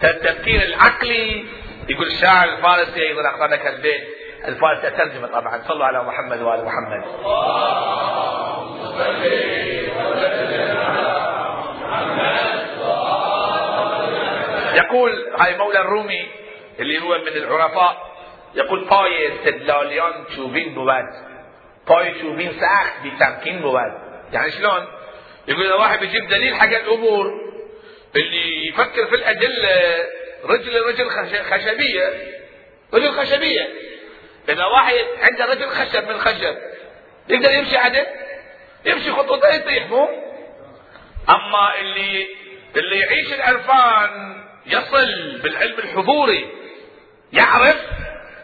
التفكير 0.05 0.63
العقلي 0.63 1.45
يقول 1.89 2.07
الشاعر 2.07 2.49
الفارسي 2.49 3.09
أيضا 3.09 3.29
اقرا 3.29 3.47
لك 3.47 3.67
البيت 3.67 4.03
الفارسي 4.45 4.91
ترجمه 4.91 5.27
طبعا. 5.27 5.63
صلوا 5.69 5.85
على 5.87 6.03
محمد 6.03 6.43
وآل 6.43 6.65
محمد. 6.65 7.05
يقول 14.75 15.13
هاي 15.39 15.57
مولى 15.59 15.81
الرومي 15.81 16.29
اللي 16.81 17.03
هو 17.03 17.19
من 17.19 17.29
العرفاء. 17.29 18.15
يقول 18.55 18.85
پای 18.89 19.27
استدلالیان 19.27 20.27
چوبین 20.37 20.75
بود. 20.75 21.15
پای 21.87 22.15
چوبین 22.21 22.53
سخت 22.61 23.03
بی 23.03 23.11
تمکین 23.21 23.59
بود. 23.59 23.93
يعني 24.33 24.51
شلون؟ 24.53 24.87
يقول 25.49 25.67
اذا 25.67 25.75
واحد 25.75 26.01
بيجيب 26.01 26.29
دليل 26.29 26.55
حق 26.55 26.69
الأمور 26.69 27.27
اللي 28.17 28.69
يفكر 28.69 29.07
في 29.07 29.15
الأدلة 29.15 30.05
رجل 30.45 30.83
رجل 30.87 31.11
خشبية. 31.43 32.13
رجل 32.95 33.13
خشبية. 33.13 33.69
إذا 34.49 34.65
واحد 34.65 35.05
عنده 35.23 35.45
رجل 35.45 35.69
خشب 35.69 36.09
من 36.09 36.19
خشب 36.19 36.57
يقدر 37.29 37.51
يمشي 37.51 37.77
عدل 37.77 38.07
يمشي 38.85 39.11
خطوتين 39.13 39.55
يطيح 39.55 39.87
مو؟ 39.87 40.09
أما 41.29 41.81
اللي 41.81 42.27
اللي 42.77 42.99
يعيش 42.99 43.33
العرفان 43.33 44.43
يصل 44.67 45.39
بالعلم 45.43 45.79
الحضوري 45.79 46.49
يعرف 47.35 47.77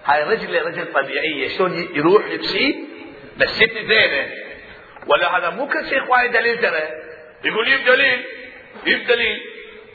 هاي 0.04 0.22
رجل 0.22 0.62
رجل 0.62 0.92
طبيعية 0.92 1.48
شلون 1.48 1.88
يروح 1.94 2.26
يمشي؟ 2.26 2.76
بس 3.36 3.48
ست 3.48 3.78
زينة. 3.88 4.28
ولا 5.06 5.38
هذا 5.38 5.50
مو 5.50 5.68
كل 5.68 5.88
شيء 5.88 5.98
اخواني 6.04 6.28
دليل 6.28 6.58
ترى. 6.58 6.82
يقول 7.44 7.68
يجيب 7.68 7.86
دليل 7.86 8.24
يجيب 8.86 9.06
دليل. 9.06 9.40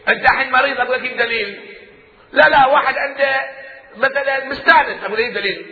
أنت 0.08 0.22
الحين 0.22 0.52
مريض 0.52 0.80
أقول 0.80 1.04
لك 1.04 1.14
دليل. 1.14 1.60
لا 2.32 2.50
لا 2.50 2.68
واحد 2.68 2.98
عنده 2.98 3.42
مثلا 3.98 4.46
مستانس 4.46 5.04
أقول 5.04 5.18
إيه 5.18 5.34
دليل. 5.34 5.66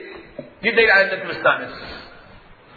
جيب 0.64 0.76
دليل 0.76 0.92
على 0.92 1.14
أنك 1.14 1.26
مستانس. 1.26 2.04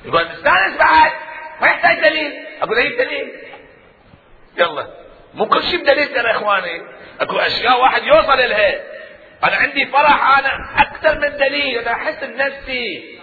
يقول 0.05 0.29
مستانس 0.29 0.77
بعد 0.77 1.13
ما 1.61 1.67
يحتاج 1.67 2.01
دليل. 2.01 2.33
أقول 2.63 2.79
إيه 2.79 3.05
دليل. 3.05 3.33
يلا. 4.57 4.87
مو 5.35 5.47
كل 5.47 5.63
شيء 5.63 5.81
بدليل 5.81 6.15
ترى 6.15 6.31
إخواني. 6.31 6.83
أكو 7.21 7.39
أشياء 7.39 7.81
واحد 7.81 8.05
يوصل 8.05 8.39
لها 8.39 8.96
أنا 9.45 9.57
عندي 9.57 9.87
فرح 9.87 10.39
أنا 10.39 10.82
أكثر 10.82 11.18
من 11.18 11.37
دليل 11.37 11.78
أنا 11.78 11.93
أحس 11.93 12.24
بنفسي. 12.24 13.18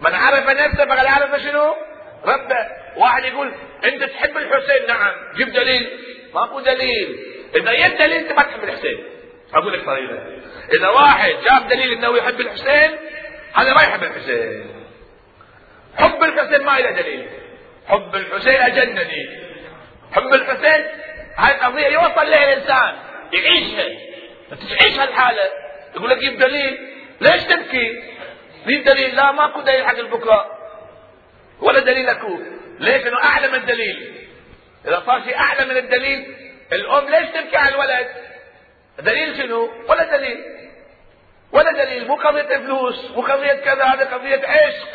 من 0.00 0.14
عرف 0.14 0.50
نفسه 0.50 0.84
فقد 0.84 1.06
عرف 1.06 1.42
شنو؟ 1.42 1.74
ربه. 2.24 2.66
واحد 2.96 3.24
يقول 3.24 3.54
أنت 3.84 4.04
تحب 4.04 4.36
الحسين؟ 4.36 4.86
نعم. 4.88 5.12
جيب 5.36 5.52
دليل. 5.52 5.90
ماكو 6.34 6.60
دليل. 6.60 7.18
إذا 7.54 7.88
جبت 7.88 7.98
دليل 7.98 8.12
أنت 8.12 8.32
ما 8.32 8.42
تحب 8.42 8.64
الحسين. 8.64 9.04
أقول 9.54 9.72
لك 9.72 9.84
طريقة. 9.84 10.18
إذا 10.78 10.88
واحد 10.88 11.30
جاب 11.44 11.68
دليل 11.68 11.92
إنه 11.92 12.16
يحب 12.16 12.40
الحسين 12.40 12.96
هذا 13.54 13.74
ما 13.74 13.82
يحب 13.82 14.02
الحسين. 14.02 14.66
حب 15.98 16.24
الحسين 16.24 16.62
ما 16.62 16.78
له 16.78 16.90
دليل. 16.90 17.28
حب 17.88 18.14
الحسين 18.14 18.54
أجنني. 18.54 19.48
حب 20.12 20.34
الحسين 20.34 20.86
هاي 21.36 21.54
القضية 21.54 21.86
يوصل 21.86 22.30
لها 22.30 22.52
الإنسان 22.52 22.96
يعيشها. 23.32 24.07
تعيش 24.50 24.98
هالحالة. 24.98 25.42
يقول 25.96 26.10
لك 26.10 26.18
جيب 26.18 26.38
دليل. 26.38 26.78
ليش 27.20 27.42
تبكي؟ 27.42 28.02
مين 28.66 28.84
دليل؟ 28.84 29.16
لا 29.16 29.32
ماكو 29.32 29.60
دليل 29.60 29.86
حق 29.86 29.98
البكاء. 29.98 30.58
ولا 31.60 31.80
دليل 31.80 32.08
أكو. 32.08 32.38
ليش؟ 32.78 33.06
إنه 33.06 33.24
أعلى 33.24 33.48
من 33.48 33.54
الدليل. 33.54 34.26
إذا 34.86 35.02
صار 35.06 35.22
شيء 35.24 35.36
أعلى 35.36 35.64
من 35.64 35.76
الدليل 35.76 36.36
الأم 36.72 37.08
ليش 37.08 37.28
تبكي 37.28 37.56
على 37.56 37.74
الولد؟ 37.74 38.08
دليل 38.98 39.36
شنو؟ 39.36 39.70
ولا 39.88 40.16
دليل. 40.16 40.44
ولا 41.52 41.84
دليل. 41.84 42.08
مو 42.08 42.14
قضية 42.14 42.56
فلوس 42.56 43.10
مو 43.10 43.22
قضية 43.22 43.52
كذا 43.52 43.84
هذا 43.84 44.04
قضية 44.04 44.42
عشق. 44.46 44.88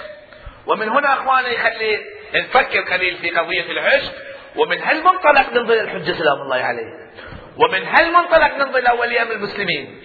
ومن 0.67 0.89
هنا 0.89 1.13
أخواني 1.13 1.57
خلي 1.57 2.05
نفكر 2.35 2.81
قليل 2.81 3.17
في 3.17 3.29
قضية 3.29 3.71
العشق. 3.71 4.13
ومن 4.55 4.81
هالمنطلق 4.81 5.53
ننظر 5.53 5.81
الحجه 5.81 6.11
سلام 6.11 6.41
الله 6.41 6.57
عليه. 6.57 7.03
ومن 7.57 7.83
هالمنطلق 7.83 8.57
ننظر 8.57 8.79
لاولياء 8.79 9.23
أمر 9.23 9.31
المسلمين. 9.31 10.03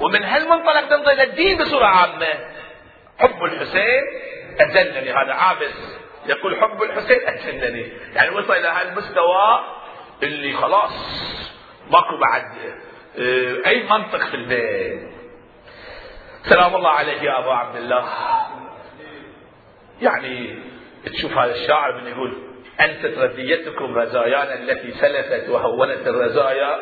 ومن 0.00 0.24
هالمنطلق 0.24 0.92
ننظر 0.92 1.12
للدين 1.12 1.58
بصورة 1.58 1.86
عامة. 1.86 2.34
حب 3.18 3.44
الحسين 3.44 4.02
أجلني. 4.60 5.12
هذا 5.12 5.32
عابس 5.32 5.98
يقول 6.26 6.60
حب 6.60 6.82
الحسين 6.82 7.20
أجلني. 7.26 7.88
يعني 8.14 8.36
وصل 8.36 8.52
إلى 8.52 8.68
هالمستوى 8.68 9.64
اللي 10.22 10.52
خلاص 10.52 10.92
ماكو 11.90 12.16
بعد 12.16 12.44
آه 13.18 13.66
أي 13.66 13.82
منطق 13.82 14.20
في 14.26 14.34
البيت. 14.34 15.10
سلام 16.42 16.76
الله 16.76 16.90
عليك 16.90 17.22
يا 17.22 17.38
ابا 17.38 17.52
عبد 17.52 17.76
الله. 17.76 18.08
يعني 20.02 20.58
تشوف 21.06 21.38
هذا 21.38 21.54
الشاعر 21.54 22.00
من 22.00 22.06
يقول 22.06 22.53
أنست 22.80 23.18
رزيتكم 23.18 23.98
رزايانا 23.98 24.54
التي 24.54 24.90
سلفت 24.90 25.48
وهونت 25.48 26.06
الرزايا. 26.06 26.78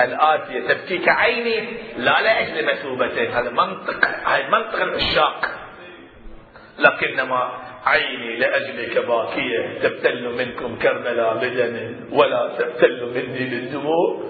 الآتية 0.00 0.60
تبكيك 0.60 1.08
عيني. 1.08 1.68
لا 1.96 2.20
لأجل 2.22 2.66
مثوبتين 2.66 3.30
هذا 3.30 3.50
منطق 3.50 4.04
هذا 4.26 4.48
منطق 4.48 4.82
العشاق. 4.82 5.50
لكنما 6.78 7.52
عيني 7.86 8.36
لأجلك 8.36 8.98
باكية. 8.98 9.78
تبتل 9.82 10.28
منكم 10.38 10.78
كربلاء 10.78 11.34
بدم 11.34 11.96
ولا 12.12 12.50
تبتل 12.58 13.12
مني 13.14 13.44
بالدموع. 13.50 14.24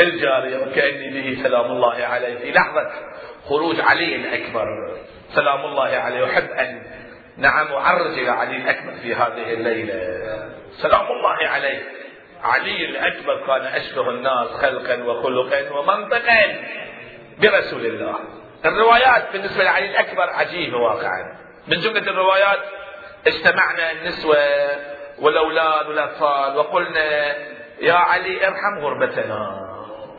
الجارية 0.00 0.56
وكأني 0.56 1.20
به 1.20 1.42
سلام 1.42 1.72
الله 1.72 1.94
عليه. 1.94 2.38
في 2.38 2.52
لحظة 2.52 2.90
خروج 3.48 3.80
علي 3.80 4.16
الأكبر 4.16 4.66
سلام 5.34 5.64
الله 5.64 5.88
عليه. 5.88 6.24
أحب 6.24 6.50
أن 6.50 6.82
نعم 7.36 7.72
أعرج 7.72 8.18
إلى 8.18 8.30
علي 8.30 8.56
الأكبر 8.56 8.92
في 8.92 9.14
هذه 9.14 9.52
الليلة. 9.52 9.94
سلام 10.82 11.06
الله 11.06 11.48
عليه. 11.48 11.82
علي 12.42 12.84
الأكبر 12.84 13.46
كان 13.46 13.66
أشبه 13.66 14.10
الناس 14.10 14.48
خلقا 14.48 15.02
وخلقا 15.02 15.70
ومنطقا 15.70 16.42
برسول 17.38 17.86
الله. 17.86 18.18
الروايات 18.64 19.32
بالنسبة 19.32 19.64
لعلي 19.64 19.90
الأكبر 19.90 20.30
عجيبة 20.30 20.76
واقعا. 20.76 21.38
من 21.68 21.80
جملة 21.80 22.10
الروايات 22.10 22.60
اجتمعنا 23.26 23.92
النسوة 23.92 24.36
والأولاد 25.18 25.86
والأطفال 25.86 26.56
وقلنا 26.56 27.34
يا 27.80 27.94
علي 27.94 28.46
ارحم 28.46 28.78
غربتنا. 28.78 29.60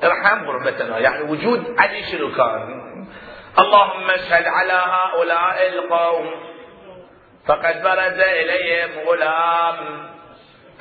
ارحم 0.04 0.46
غربتنا. 0.46 1.00
يعني 1.00 1.24
وجود 1.24 1.76
علي 1.78 2.04
شنو 2.04 2.32
كان؟ 2.32 2.86
اللهم 3.60 4.10
اشهد 4.10 4.46
على 4.48 4.84
هؤلاء 4.86 5.68
القوم 5.68 6.45
فقد 7.48 7.84
برز 7.84 8.20
إليهم 8.20 9.08
غلام. 9.08 10.10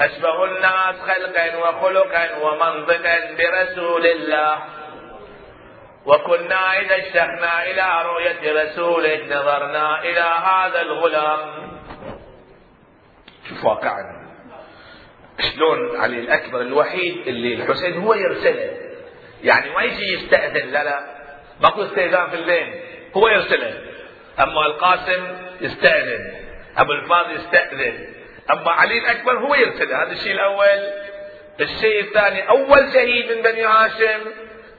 أشبه 0.01 0.45
الناس 0.45 0.97
خلقا 1.01 1.57
وخلقا 1.57 2.37
ومنطقا 2.37 3.19
برسول 3.39 4.07
الله. 4.07 4.59
وكنا 6.07 6.81
إذا 6.81 6.97
اشتقنا 6.97 7.67
إلى 7.71 8.03
رؤية 8.05 8.63
رسولك 8.63 9.25
نظرنا 9.25 10.03
إلى 10.03 10.21
هذا 10.21 10.81
الغلام. 10.81 11.41
شوف 13.49 13.65
واقعا. 13.65 14.25
شلون 15.55 16.01
علي 16.01 16.19
الأكبر 16.19 16.61
الوحيد 16.61 17.29
اللي 17.29 17.55
الحسين 17.55 18.03
هو 18.03 18.15
يرسله. 18.15 18.71
يعني 19.43 19.71
ما 19.71 19.83
يجي 19.83 20.15
يستأذن 20.15 20.69
لا 20.69 20.85
لا. 20.85 21.01
ماكو 21.61 21.83
استئذان 21.83 22.31
في 22.31 22.37
الليل 22.37 22.81
هو 23.17 23.29
يرسله. 23.29 23.81
أما 24.41 24.67
القاسم 24.67 25.37
يستأذن. 25.61 26.44
أبو 26.79 26.93
الفاضل 26.93 27.37
يستأذن. 27.37 28.07
أما 28.53 28.71
علي 28.71 28.99
الأكبر 28.99 29.39
هو 29.39 29.55
يرتدى 29.55 29.95
هذا 29.95 30.13
الشيء 30.13 30.33
الأول. 30.33 30.93
الشيء 31.61 32.01
الثاني 32.01 32.49
أول 32.49 32.93
شهيد 32.93 33.33
من 33.33 33.43
بني 33.43 33.65
هاشم. 33.65 34.21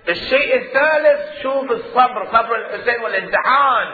الشيء 0.10 0.56
الثالث 0.56 1.42
شوف 1.42 1.72
الصبر 1.72 2.26
صبر 2.26 2.56
الحسين 2.56 3.02
والامتحان. 3.02 3.88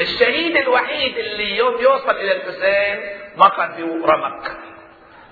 الشهيد 0.00 0.56
الوحيد 0.56 1.18
اللي 1.18 1.56
يوم 1.56 1.80
يوصل 1.80 2.10
إلى 2.10 2.36
الحسين 2.36 3.18
ما 3.36 3.48
كان 3.48 3.72
فيه 3.72 4.06
رمق. 4.06 4.50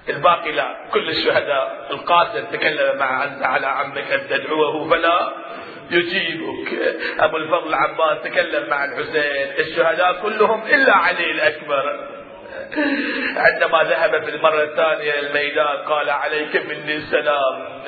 الباقي 0.08 0.52
لا. 0.52 0.88
كل 0.92 1.08
الشهداء 1.08 1.86
القاسم 1.90 2.44
تكلم 2.44 2.98
مع 2.98 3.24
انت 3.24 3.42
على 3.42 3.66
عمك 3.66 4.12
أن 4.12 4.28
تدعوه 4.28 4.90
فلا. 4.90 5.32
يجيبك. 5.94 6.96
أبو 7.18 7.36
الفضل 7.36 7.68
العباس 7.68 8.22
تكلم 8.24 8.68
مع 8.70 8.84
الحسين 8.84 9.52
الشهداء 9.58 10.22
كلهم 10.22 10.62
إلا 10.66 10.92
علي 10.96 11.30
الأكبر. 11.30 12.14
عندما 13.36 13.82
ذهب 13.82 14.24
في 14.24 14.30
المرة 14.30 14.62
الثانية 14.62 15.20
الميدان 15.20 15.76
قال 15.88 16.10
عليك 16.10 16.56
مني 16.56 16.96
السلام. 16.96 17.82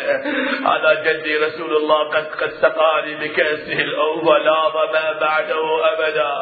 هذا 0.67 1.03
جدي 1.05 1.37
رسول 1.37 1.77
الله 1.77 2.09
قد 2.09 2.27
قد 2.27 2.51
سقاني 2.51 3.15
بكأسه 3.15 3.73
الأول 3.73 4.45
لا 4.45 4.69
ظما 4.69 5.13
بعده 5.21 5.63
أبدا. 5.93 6.33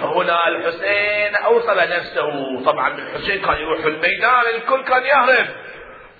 هنا 0.00 0.48
الحسين 0.48 1.34
أوصل 1.44 1.76
نفسه. 1.76 2.64
طبعا 2.64 2.98
الحسين 2.98 3.40
كان 3.42 3.56
يروح 3.56 3.84
الميدان 3.84 4.42
الكل 4.54 4.82
كان 4.82 5.02
يهرب. 5.04 5.46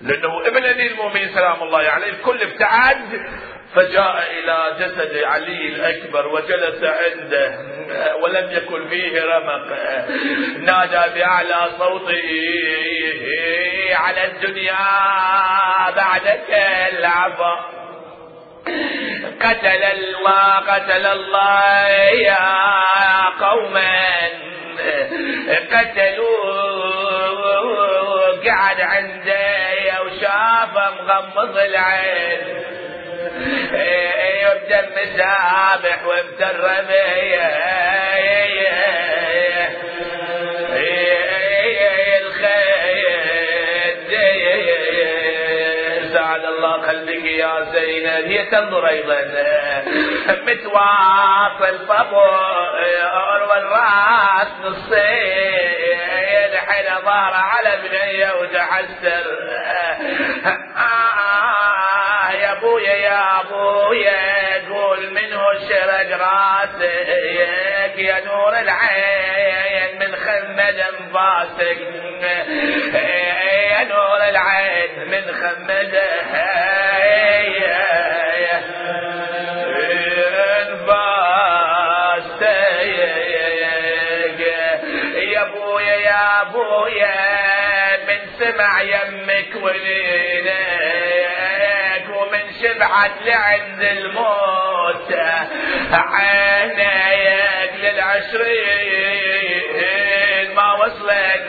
لأنه 0.01 0.47
ابن 0.47 0.65
أمير 0.65 0.91
المؤمنين 0.91 1.29
سلام 1.33 1.63
الله 1.63 1.79
عليه 1.79 2.09
الكل 2.09 2.41
ابتعد 2.41 3.21
فجاء 3.75 4.27
إلى 4.39 4.75
جسد 4.79 5.23
علي 5.23 5.67
الأكبر 5.67 6.27
وجلس 6.27 6.83
عنده 6.83 7.59
ولم 8.21 8.51
يكن 8.51 8.89
فيه 8.89 9.23
رمق. 9.23 9.67
نادى 10.59 11.13
بأعلى 11.19 11.69
صوته 11.77 12.29
على 13.95 14.25
الدنيا 14.25 14.77
بعدك 15.95 16.49
العفا. 16.93 17.65
قتل 19.41 19.83
الله 19.83 20.59
قتل 20.59 21.05
الله 21.05 21.87
يا 22.27 22.45
قوما 23.39 24.29
قتلوا 25.71 26.37
قعد 28.45 28.81
عنده 28.81 30.01
وشاف 30.05 30.73
مغمض 30.75 31.57
العين. 31.57 32.39
يبدأ 34.41 34.89
مسابح 34.95 36.05
ومترب 36.05 36.91
سعد 46.13 46.45
الله 46.45 46.73
قلبك 46.87 47.25
يا 47.25 47.65
زينب. 47.73 48.25
هي 48.31 48.45
تنظر 48.45 48.87
أيضا. 48.87 49.21
متواصل 50.27 51.87
فبور 51.87 53.41
والراس 53.49 54.47
نصين. 54.63 55.76
ظهر 57.05 57.33
على 57.33 57.77
بنيه 57.89 58.33
وتحسر 58.33 59.23
أبويا 62.51 62.93
يا 62.93 63.41
أبويا 63.41 64.57
قول 64.69 65.13
منه 65.13 65.51
الشرج 65.51 66.11
راسك 66.11 67.97
يا 67.97 68.19
نور 68.25 68.59
العين 68.59 69.99
من 69.99 70.15
خمد 70.15 70.79
انفاسك 70.79 71.77
يا 73.71 73.83
نور 73.83 74.29
العين 74.29 75.07
من 75.07 75.33
خمد 75.35 76.01
سمع 88.39 88.81
يمك 88.81 89.63
ولينا 89.63 90.77
شبعت 92.61 93.11
لعند 93.25 93.81
الموت. 93.81 95.13
عينيك 95.91 97.73
للعشرين 97.81 98.95
ما 100.55 100.73
وصلت 100.73 101.45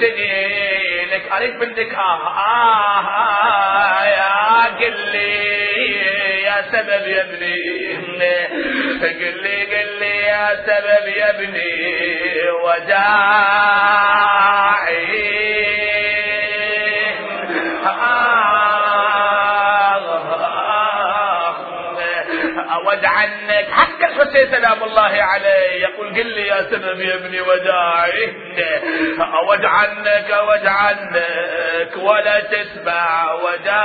سنينك. 0.00 1.22
أريد 1.32 1.54
منك. 1.54 1.94
آه, 1.94 2.28
آه, 2.28 3.00
آه 3.00 4.04
يا 4.04 4.64
قل 4.64 4.96
لي 5.12 6.42
يا 6.42 6.62
سبب 6.72 7.06
يا 7.06 7.22
ابني. 7.22 7.58
قل 9.02 9.36
لي 9.42 9.56
قل 9.64 9.90
لي 9.98 10.16
يا 10.16 10.46
سبب 10.66 11.04
يا 11.16 11.30
ابني. 11.30 11.74
وداعي. 12.64 13.88
الحسين 24.22 24.50
سلام 24.50 24.84
الله 24.84 25.22
عليه. 25.22 25.82
يقول 25.82 26.08
قل 26.14 26.26
لي 26.26 26.46
يا 26.46 26.62
سبب 26.70 27.00
يا 27.00 27.14
ابني 27.14 27.40
وداعي. 27.40 28.34
أود 29.42 29.64
عنك 29.64 30.30
أود 30.30 30.66
عنك 30.66 31.96
ولا 31.96 32.40
تسمع 32.40 33.32
وداعي. 33.34 33.78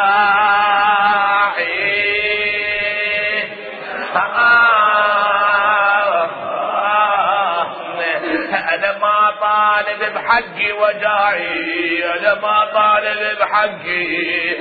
أنا 8.74 8.98
ما 8.98 9.36
طالب 9.42 10.14
بحقي 10.14 10.72
وداعي. 10.72 12.04
أنا 12.20 12.34
ما 12.34 12.66
طالب 12.74 13.40
بحقي 13.40 14.56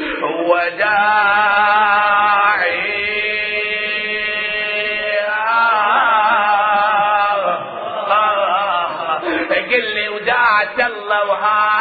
وداعي. 0.48 1.62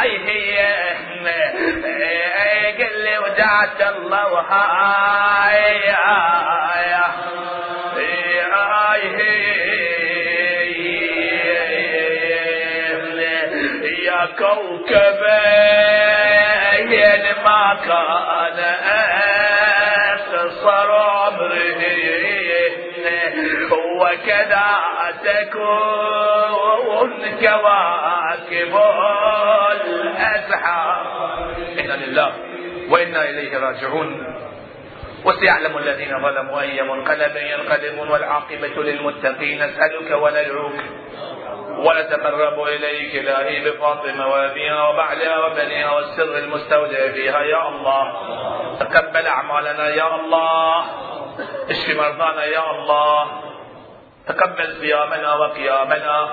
هي 0.02 0.58
قل 2.78 2.94
لي 3.04 3.18
وداعة 3.18 3.90
الله 3.96 4.32
وهاي 4.32 5.82
يا 14.04 14.26
كوكبين 14.38 15.42
ما 17.44 17.64
كان 17.84 18.58
اختصر 20.14 20.90
عمره 20.92 21.82
وكذا 24.00 24.68
تكون 25.24 27.10
كواكب 27.40 28.74
إنا 31.78 32.04
لله 32.04 32.32
وإنا 32.90 33.28
إليه 33.28 33.58
راجعون. 33.58 34.36
وسيعلم 35.24 35.78
الذين 35.78 36.22
ظلموا 36.22 36.60
أي 36.60 36.82
منقلب 36.82 37.36
ينقلبون 37.36 38.08
والعاقبة 38.08 38.82
للمتقين. 38.82 39.62
نسألك 39.62 40.10
وندعوك 40.10 40.78
ونتقرب 41.78 42.62
إليك 42.62 43.14
إلهي 43.14 43.70
بفاطمة 43.70 44.26
وأبيها 44.26 44.88
وبعلها 44.88 45.46
وبنيها 45.46 45.90
والسر 45.90 46.38
المستودع 46.38 47.12
فيها. 47.12 47.40
يا 47.40 47.68
الله 47.68 48.04
تقبل 48.80 49.26
أعمالنا. 49.26 49.88
يا 49.88 50.14
الله 50.14 50.84
اشف 51.70 51.96
مرضانا. 51.96 52.44
يا 52.44 52.70
الله 52.70 53.26
تقبل 54.26 54.76
صيامنا 54.80 55.34
وقيامنا. 55.34 56.28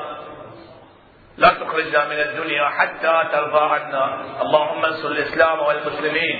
لا 1.39 1.49
تخرجنا 1.49 2.05
من 2.05 2.19
الدنيا 2.19 2.65
حتى 2.69 3.23
ترضى 3.31 3.73
عنا. 3.73 4.05
اللهم 4.41 4.85
انصر 4.85 5.07
الإسلام 5.07 5.59
والمسلمين. 5.59 6.37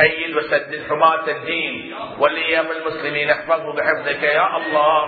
أيد 0.00 0.36
وسدد 0.36 0.86
حماة 0.88 1.28
الدين. 1.28 1.96
وليام 2.18 2.66
المسلمين 2.70 3.30
احفظه 3.30 3.72
بحفظك 3.72 4.22
يا 4.22 4.56
الله. 4.56 5.00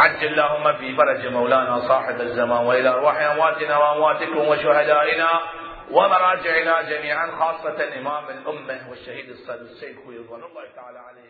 عجل 0.00 0.26
اللهم 0.26 0.72
في 0.72 0.96
فرج 0.96 1.26
مولانا 1.26 1.80
صاحب 1.88 2.20
الزمان 2.20 2.66
وإلى 2.66 2.88
أرواح 2.88 3.16
أمواتنا 3.20 3.76
وأمواتكم 3.76 4.48
وشهدائنا 4.48 5.40
ومراجعنا 5.90 6.82
جميعا 6.82 7.26
خاصة 7.40 7.98
إمام 7.98 8.24
الأمة 8.28 8.90
والشهيد 8.90 9.28
الصدر 9.28 9.54
السيد 9.54 9.96
رضوان 9.98 10.42
الله 10.50 10.64
تعالى 10.76 10.98
عليهم 10.98 11.29